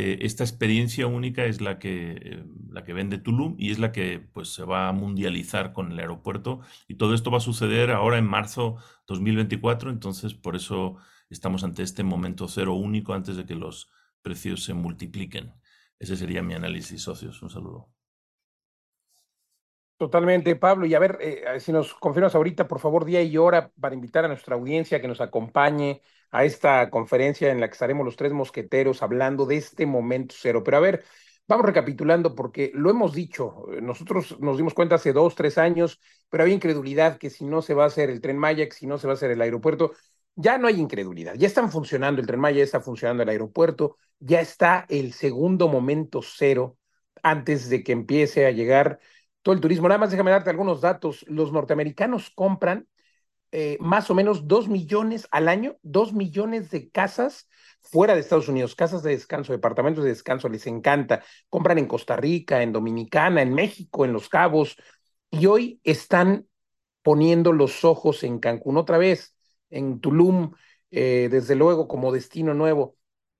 eh, 0.00 0.24
esta 0.24 0.44
experiencia 0.44 1.08
única 1.08 1.44
es 1.44 1.60
la 1.60 1.80
que, 1.80 2.12
eh, 2.12 2.44
la 2.70 2.84
que 2.84 2.92
vende 2.92 3.18
Tulum 3.18 3.56
y 3.58 3.72
es 3.72 3.80
la 3.80 3.90
que 3.90 4.20
pues, 4.20 4.54
se 4.54 4.62
va 4.62 4.88
a 4.88 4.92
mundializar 4.92 5.72
con 5.72 5.90
el 5.90 5.98
aeropuerto. 5.98 6.60
Y 6.86 6.94
todo 6.94 7.14
esto 7.14 7.32
va 7.32 7.38
a 7.38 7.40
suceder 7.40 7.90
ahora 7.90 8.16
en 8.16 8.24
marzo 8.24 8.76
2024, 9.08 9.90
entonces 9.90 10.34
por 10.34 10.54
eso 10.54 10.98
estamos 11.30 11.64
ante 11.64 11.82
este 11.82 12.04
momento 12.04 12.46
cero 12.46 12.74
único 12.74 13.12
antes 13.12 13.36
de 13.36 13.44
que 13.44 13.56
los 13.56 13.90
precios 14.22 14.62
se 14.62 14.72
multipliquen. 14.72 15.52
Ese 15.98 16.16
sería 16.16 16.44
mi 16.44 16.54
análisis, 16.54 17.02
socios. 17.02 17.42
Un 17.42 17.50
saludo. 17.50 17.88
Totalmente, 19.96 20.54
Pablo. 20.54 20.86
Y 20.86 20.94
a 20.94 21.00
ver, 21.00 21.18
eh, 21.20 21.58
si 21.58 21.72
nos 21.72 21.92
confirmas 21.94 22.36
ahorita, 22.36 22.68
por 22.68 22.78
favor, 22.78 23.04
día 23.04 23.20
y 23.22 23.36
hora 23.36 23.72
para 23.80 23.96
invitar 23.96 24.24
a 24.24 24.28
nuestra 24.28 24.54
audiencia 24.54 25.00
que 25.00 25.08
nos 25.08 25.20
acompañe 25.20 26.02
a 26.30 26.44
esta 26.44 26.90
conferencia 26.90 27.50
en 27.50 27.60
la 27.60 27.68
que 27.68 27.72
estaremos 27.72 28.04
los 28.04 28.16
tres 28.16 28.32
mosqueteros 28.32 29.02
hablando 29.02 29.46
de 29.46 29.56
este 29.56 29.86
momento 29.86 30.34
cero. 30.38 30.62
Pero 30.64 30.76
a 30.76 30.80
ver, 30.80 31.04
vamos 31.46 31.66
recapitulando 31.66 32.34
porque 32.34 32.70
lo 32.74 32.90
hemos 32.90 33.14
dicho, 33.14 33.66
nosotros 33.80 34.38
nos 34.40 34.56
dimos 34.56 34.74
cuenta 34.74 34.96
hace 34.96 35.12
dos, 35.12 35.34
tres 35.34 35.58
años, 35.58 36.00
pero 36.28 36.42
había 36.42 36.54
incredulidad 36.54 37.18
que 37.18 37.30
si 37.30 37.44
no 37.46 37.62
se 37.62 37.74
va 37.74 37.84
a 37.84 37.86
hacer 37.88 38.10
el 38.10 38.20
tren 38.20 38.38
Maya, 38.38 38.66
que 38.68 38.74
si 38.74 38.86
no 38.86 38.98
se 38.98 39.06
va 39.06 39.14
a 39.14 39.16
hacer 39.16 39.30
el 39.30 39.40
aeropuerto, 39.40 39.92
ya 40.34 40.58
no 40.58 40.68
hay 40.68 40.78
incredulidad, 40.80 41.34
ya 41.34 41.46
están 41.46 41.70
funcionando 41.70 42.20
el 42.20 42.26
tren 42.26 42.40
Maya, 42.40 42.58
ya 42.58 42.64
está 42.64 42.80
funcionando 42.80 43.22
el 43.22 43.28
aeropuerto, 43.28 43.96
ya 44.20 44.40
está 44.40 44.86
el 44.88 45.12
segundo 45.12 45.68
momento 45.68 46.20
cero 46.22 46.76
antes 47.22 47.68
de 47.68 47.82
que 47.82 47.92
empiece 47.92 48.46
a 48.46 48.50
llegar 48.50 49.00
todo 49.42 49.54
el 49.54 49.60
turismo. 49.60 49.88
Nada 49.88 49.98
más 49.98 50.10
déjame 50.10 50.30
darte 50.30 50.50
algunos 50.50 50.80
datos. 50.80 51.24
Los 51.28 51.52
norteamericanos 51.52 52.30
compran 52.30 52.86
eh, 53.52 53.78
más 53.80 54.10
o 54.10 54.14
menos 54.14 54.46
dos 54.46 54.68
millones 54.68 55.26
al 55.30 55.48
año, 55.48 55.76
dos 55.82 56.12
millones 56.12 56.70
de 56.70 56.90
casas 56.90 57.48
fuera 57.80 58.14
de 58.14 58.20
Estados 58.20 58.48
Unidos, 58.48 58.74
casas 58.74 59.02
de 59.02 59.10
descanso, 59.10 59.52
departamentos 59.52 60.04
de 60.04 60.10
descanso, 60.10 60.48
les 60.48 60.66
encanta. 60.66 61.22
Compran 61.48 61.78
en 61.78 61.86
Costa 61.86 62.16
Rica, 62.16 62.62
en 62.62 62.72
Dominicana, 62.72 63.42
en 63.42 63.54
México, 63.54 64.04
en 64.04 64.12
Los 64.12 64.28
Cabos, 64.28 64.76
y 65.30 65.46
hoy 65.46 65.80
están 65.84 66.46
poniendo 67.02 67.52
los 67.52 67.84
ojos 67.84 68.24
en 68.24 68.38
Cancún 68.38 68.76
otra 68.76 68.98
vez, 68.98 69.34
en 69.70 70.00
Tulum, 70.00 70.52
eh, 70.90 71.28
desde 71.30 71.54
luego 71.54 71.88
como 71.88 72.12
destino 72.12 72.54
nuevo. 72.54 72.96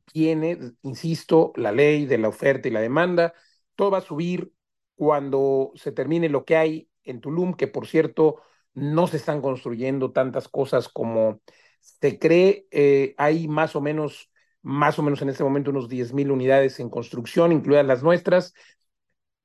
Tiene, 0.06 0.58
insisto, 0.82 1.52
la 1.56 1.72
ley 1.72 2.06
de 2.06 2.18
la 2.18 2.28
oferta 2.28 2.68
y 2.68 2.70
la 2.70 2.80
demanda, 2.80 3.34
todo 3.74 3.90
va 3.90 3.98
a 3.98 4.02
subir 4.02 4.52
cuando 4.94 5.72
se 5.74 5.92
termine 5.92 6.28
lo 6.28 6.44
que 6.44 6.56
hay 6.56 6.88
en 7.04 7.20
Tulum, 7.20 7.54
que 7.54 7.68
por 7.68 7.86
cierto 7.86 8.42
no 8.78 9.06
se 9.06 9.16
están 9.18 9.40
construyendo 9.40 10.12
tantas 10.12 10.48
cosas 10.48 10.88
como 10.88 11.40
se 11.80 12.18
cree. 12.18 12.66
Eh, 12.70 13.14
hay 13.18 13.48
más 13.48 13.76
o 13.76 13.80
menos, 13.80 14.30
más 14.62 14.98
o 14.98 15.02
menos 15.02 15.22
en 15.22 15.30
este 15.30 15.44
momento 15.44 15.70
unos 15.70 15.88
10 15.88 16.12
mil 16.12 16.30
unidades 16.30 16.80
en 16.80 16.90
construcción, 16.90 17.52
incluidas 17.52 17.86
las 17.86 18.02
nuestras, 18.02 18.54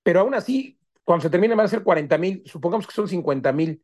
pero 0.03 0.21
aún 0.21 0.33
así, 0.35 0.79
cuando 1.03 1.23
se 1.23 1.29
termine 1.29 1.55
van 1.55 1.65
a 1.65 1.69
ser 1.69 1.83
40 1.83 2.17
mil, 2.17 2.43
supongamos 2.45 2.87
que 2.87 2.93
son 2.93 3.07
50 3.07 3.51
mil. 3.53 3.83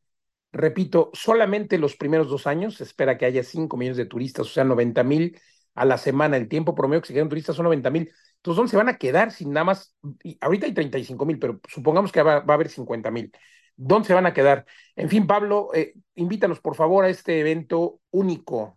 Repito, 0.52 1.12
solamente 1.14 1.78
los 1.78 1.96
primeros 1.96 2.30
dos 2.30 2.48
años 2.48 2.76
se 2.76 2.84
espera 2.84 3.18
que 3.18 3.26
haya 3.26 3.44
5 3.44 3.78
millones 3.78 3.98
de 3.98 4.06
turistas, 4.06 4.48
o 4.48 4.50
sea, 4.50 4.64
90 4.64 5.04
mil 5.04 5.40
a 5.76 5.86
la 5.86 5.98
semana. 5.98 6.38
El 6.38 6.48
tiempo 6.50 6.76
promedio 6.76 7.02
que 7.02 7.08
se 7.08 7.14
quedan 7.14 7.30
turistas 7.30 7.56
son 7.56 7.66
90 7.66 7.90
mil. 7.90 8.12
Entonces, 8.38 8.58
¿dónde 8.58 8.72
se 8.72 8.78
van 8.78 8.90
a 8.90 8.98
quedar 8.98 9.32
sin 9.32 9.52
nada 9.52 9.66
más? 9.66 9.96
ahorita 10.42 10.66
hay 10.66 10.74
35 10.74 11.26
mil, 11.26 11.40
pero 11.40 11.60
supongamos 11.68 12.12
que 12.12 12.22
va, 12.22 12.38
a 12.38 12.54
haber 12.54 12.70
50 12.70 13.12
mil. 13.12 13.32
¿Dónde 13.82 14.08
se 14.08 14.14
van 14.14 14.26
a 14.26 14.34
quedar? 14.34 14.66
En 14.98 15.10
fin, 15.10 15.26
Pablo, 15.26 15.70
eh, 15.74 15.94
invítanos 16.16 16.60
por 16.60 16.76
favor 16.76 17.06
a 17.06 17.10
este 17.10 17.40
evento 17.40 18.02
único, 18.12 18.76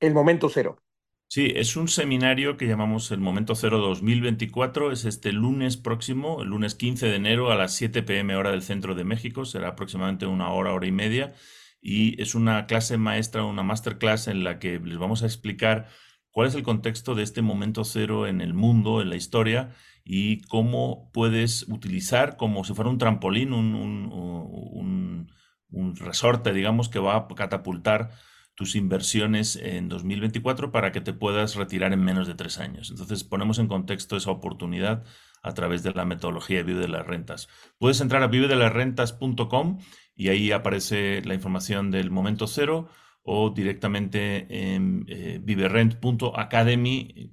el 0.00 0.14
Momento 0.14 0.48
Cero. 0.48 0.82
Sí, 1.28 1.52
es 1.54 1.76
un 1.76 1.86
seminario 1.86 2.56
que 2.56 2.66
llamamos 2.66 3.12
el 3.12 3.20
Momento 3.20 3.54
Cero 3.54 3.78
2024. 3.78 4.90
Es 4.90 5.04
este 5.04 5.32
lunes 5.32 5.76
próximo, 5.76 6.42
el 6.42 6.48
lunes 6.48 6.74
15 6.74 7.06
de 7.06 7.14
enero 7.14 7.52
a 7.52 7.54
las 7.54 7.74
7 7.74 8.02
pm 8.02 8.34
hora 8.34 8.50
del 8.50 8.62
centro 8.62 8.96
de 8.96 9.04
México. 9.04 9.44
Será 9.44 9.68
aproximadamente 9.68 10.26
una 10.26 10.50
hora, 10.50 10.72
hora 10.72 10.86
y 10.88 10.92
media. 10.92 11.34
Y 11.80 12.20
es 12.20 12.34
una 12.34 12.66
clase 12.66 12.98
maestra, 12.98 13.44
una 13.44 13.62
masterclass 13.62 14.26
en 14.26 14.42
la 14.42 14.58
que 14.58 14.80
les 14.80 14.98
vamos 14.98 15.22
a 15.22 15.26
explicar 15.26 15.86
cuál 16.36 16.48
es 16.48 16.54
el 16.54 16.64
contexto 16.64 17.14
de 17.14 17.22
este 17.22 17.40
momento 17.40 17.82
cero 17.82 18.26
en 18.26 18.42
el 18.42 18.52
mundo, 18.52 19.00
en 19.00 19.08
la 19.08 19.16
historia, 19.16 19.70
y 20.04 20.42
cómo 20.42 21.10
puedes 21.14 21.66
utilizar 21.66 22.36
como 22.36 22.62
si 22.62 22.74
fuera 22.74 22.90
un 22.90 22.98
trampolín, 22.98 23.54
un, 23.54 25.32
resorte, 25.94 26.52
digamos, 26.52 26.90
que 26.90 26.98
va 26.98 27.16
a 27.16 27.26
catapultar 27.34 28.10
tus 28.54 28.76
inversiones 28.76 29.56
en 29.56 29.88
2024 29.88 30.70
para 30.72 30.92
que 30.92 31.00
te 31.00 31.14
puedas 31.14 31.54
retirar 31.54 31.94
en 31.94 32.04
menos 32.04 32.26
de 32.26 32.34
tres 32.34 32.58
años. 32.58 32.90
Entonces 32.90 33.24
ponemos 33.24 33.58
en 33.58 33.68
contexto 33.68 34.14
esa 34.14 34.30
oportunidad 34.30 35.04
a 35.42 35.54
través 35.54 35.82
de 35.82 35.94
la 35.94 36.04
metodología 36.04 36.58
de 36.58 36.64
Vive 36.64 36.80
de 36.80 36.88
las 36.88 37.06
Rentas. 37.06 37.48
Puedes 37.78 38.02
entrar 38.02 38.22
a 38.22 38.26
vivedelasrentas.com 38.26 39.78
y 40.14 40.28
ahí 40.28 40.52
aparece 40.52 41.22
la 41.24 41.32
información 41.32 41.90
del 41.90 42.10
momento 42.10 42.46
cero 42.46 42.90
o 43.28 43.50
directamente 43.50 44.46
en 44.72 45.04
eh, 45.08 45.40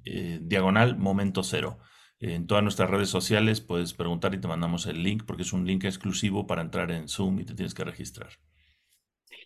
eh, 0.06 0.40
diagonal 0.42 0.98
momento 0.98 1.44
cero. 1.44 1.78
En 2.20 2.48
todas 2.48 2.64
nuestras 2.64 2.90
redes 2.90 3.10
sociales 3.10 3.62
puedes 3.62 3.94
preguntar 3.94 4.34
y 4.34 4.40
te 4.40 4.48
mandamos 4.48 4.88
el 4.88 5.04
link 5.04 5.24
porque 5.26 5.44
es 5.44 5.54
un 5.54 5.68
link 5.68 5.84
exclusivo 5.84 6.48
para 6.48 6.62
entrar 6.62 6.90
en 6.90 7.08
Zoom 7.08 7.40
y 7.40 7.46
te 7.46 7.54
tienes 7.54 7.76
que 7.76 7.84
registrar. 7.84 8.30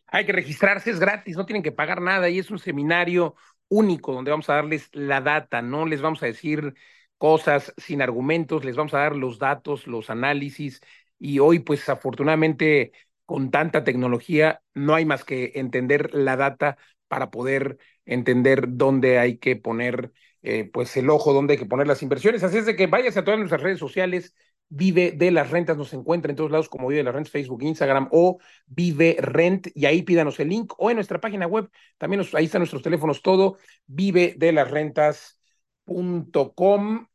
Hay 0.08 0.26
que 0.26 0.32
registrarse, 0.32 0.90
es 0.90 1.00
gratis, 1.00 1.36
no 1.36 1.46
tienen 1.46 1.64
que 1.64 1.74
pagar 1.74 2.02
nada 2.02 2.30
y 2.30 2.40
es 2.40 2.50
un 2.50 2.60
seminario 2.60 3.36
único 3.68 4.14
donde 4.14 4.32
vamos 4.32 4.50
a 4.50 4.56
darles 4.56 4.90
la 4.94 5.20
data, 5.20 5.62
no 5.62 5.86
les 5.86 6.02
vamos 6.02 6.24
a 6.24 6.28
decir 6.28 6.76
cosas 7.18 7.74
sin 7.76 8.02
argumentos, 8.02 8.64
les 8.64 8.78
vamos 8.78 8.94
a 8.94 9.00
dar 9.00 9.18
los 9.18 9.38
datos, 9.38 9.86
los 9.86 10.10
análisis 10.10 10.80
y 11.20 11.40
hoy 11.40 11.60
pues 11.60 11.90
afortunadamente 11.90 12.94
con 13.28 13.52
tanta 13.52 13.84
tecnología, 13.84 14.64
no 14.74 14.96
hay 14.96 15.06
más 15.06 15.26
que 15.26 15.52
entender 15.56 16.14
la 16.14 16.38
data 16.38 16.78
para 17.10 17.30
poder 17.30 17.78
entender 18.06 18.66
dónde 18.70 19.20
hay 19.20 19.38
que 19.38 19.58
poner 19.58 20.14
eh, 20.42 20.70
pues 20.72 20.96
el 20.96 21.10
ojo, 21.10 21.34
dónde 21.34 21.54
hay 21.54 21.60
que 21.60 21.66
poner 21.66 21.88
las 21.88 22.02
inversiones. 22.02 22.42
Así 22.44 22.58
es 22.58 22.66
de 22.66 22.78
que 22.78 22.88
vayas 22.88 23.18
a 23.18 23.26
todas 23.26 23.38
nuestras 23.38 23.62
redes 23.62 23.80
sociales, 23.80 24.34
Vive 24.70 25.12
de 25.12 25.32
las 25.32 25.50
Rentas, 25.52 25.76
nos 25.78 25.94
encuentra 25.94 26.30
en 26.30 26.38
todos 26.38 26.52
lados 26.52 26.70
como 26.70 26.88
Vive 26.88 27.00
de 27.00 27.04
las 27.04 27.14
Rentas, 27.16 27.32
Facebook, 27.32 27.64
Instagram 27.64 28.08
o 28.12 28.40
Vive 28.66 29.18
Rent, 29.20 29.68
y 29.76 29.86
ahí 29.86 30.04
pídanos 30.04 30.40
el 30.40 30.48
link 30.50 30.74
o 30.78 30.90
en 30.90 30.96
nuestra 30.96 31.20
página 31.20 31.48
web, 31.48 31.70
también 31.98 32.24
ahí 32.34 32.46
están 32.46 32.62
nuestros 32.62 32.82
teléfonos, 32.82 33.22
todo, 33.22 33.58
vive 33.88 34.36
de 34.38 34.54
las 34.54 34.72
rentas.com 34.72 35.38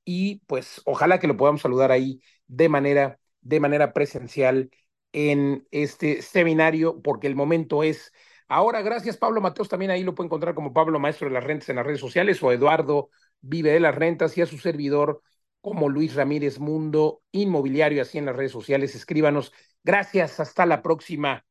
y 0.04 0.42
pues 0.46 0.82
ojalá 0.84 1.18
que 1.18 1.26
lo 1.26 1.36
podamos 1.38 1.62
saludar 1.62 1.90
ahí 1.90 2.20
de 2.46 2.68
manera, 2.68 3.18
de 3.40 3.60
manera 3.60 3.94
presencial 3.94 4.70
en 5.12 5.66
este 5.70 6.22
seminario, 6.22 7.00
porque 7.02 7.26
el 7.26 7.34
momento 7.36 7.82
es 7.82 8.12
ahora. 8.48 8.82
Gracias, 8.82 9.16
Pablo 9.16 9.40
Mateos. 9.40 9.68
También 9.68 9.90
ahí 9.90 10.02
lo 10.04 10.14
puede 10.14 10.26
encontrar 10.26 10.54
como 10.54 10.72
Pablo 10.72 10.98
Maestro 10.98 11.28
de 11.28 11.34
las 11.34 11.44
Rentas 11.44 11.68
en 11.68 11.76
las 11.76 11.86
redes 11.86 12.00
sociales 12.00 12.42
o 12.42 12.52
Eduardo 12.52 13.10
Vive 13.40 13.72
de 13.72 13.80
las 13.80 13.94
Rentas 13.94 14.36
y 14.38 14.42
a 14.42 14.46
su 14.46 14.58
servidor 14.58 15.22
como 15.60 15.88
Luis 15.88 16.14
Ramírez 16.14 16.58
Mundo 16.58 17.22
Inmobiliario, 17.32 18.02
así 18.02 18.18
en 18.18 18.26
las 18.26 18.36
redes 18.36 18.52
sociales. 18.52 18.94
Escríbanos. 18.94 19.52
Gracias. 19.84 20.40
Hasta 20.40 20.66
la 20.66 20.82
próxima. 20.82 21.44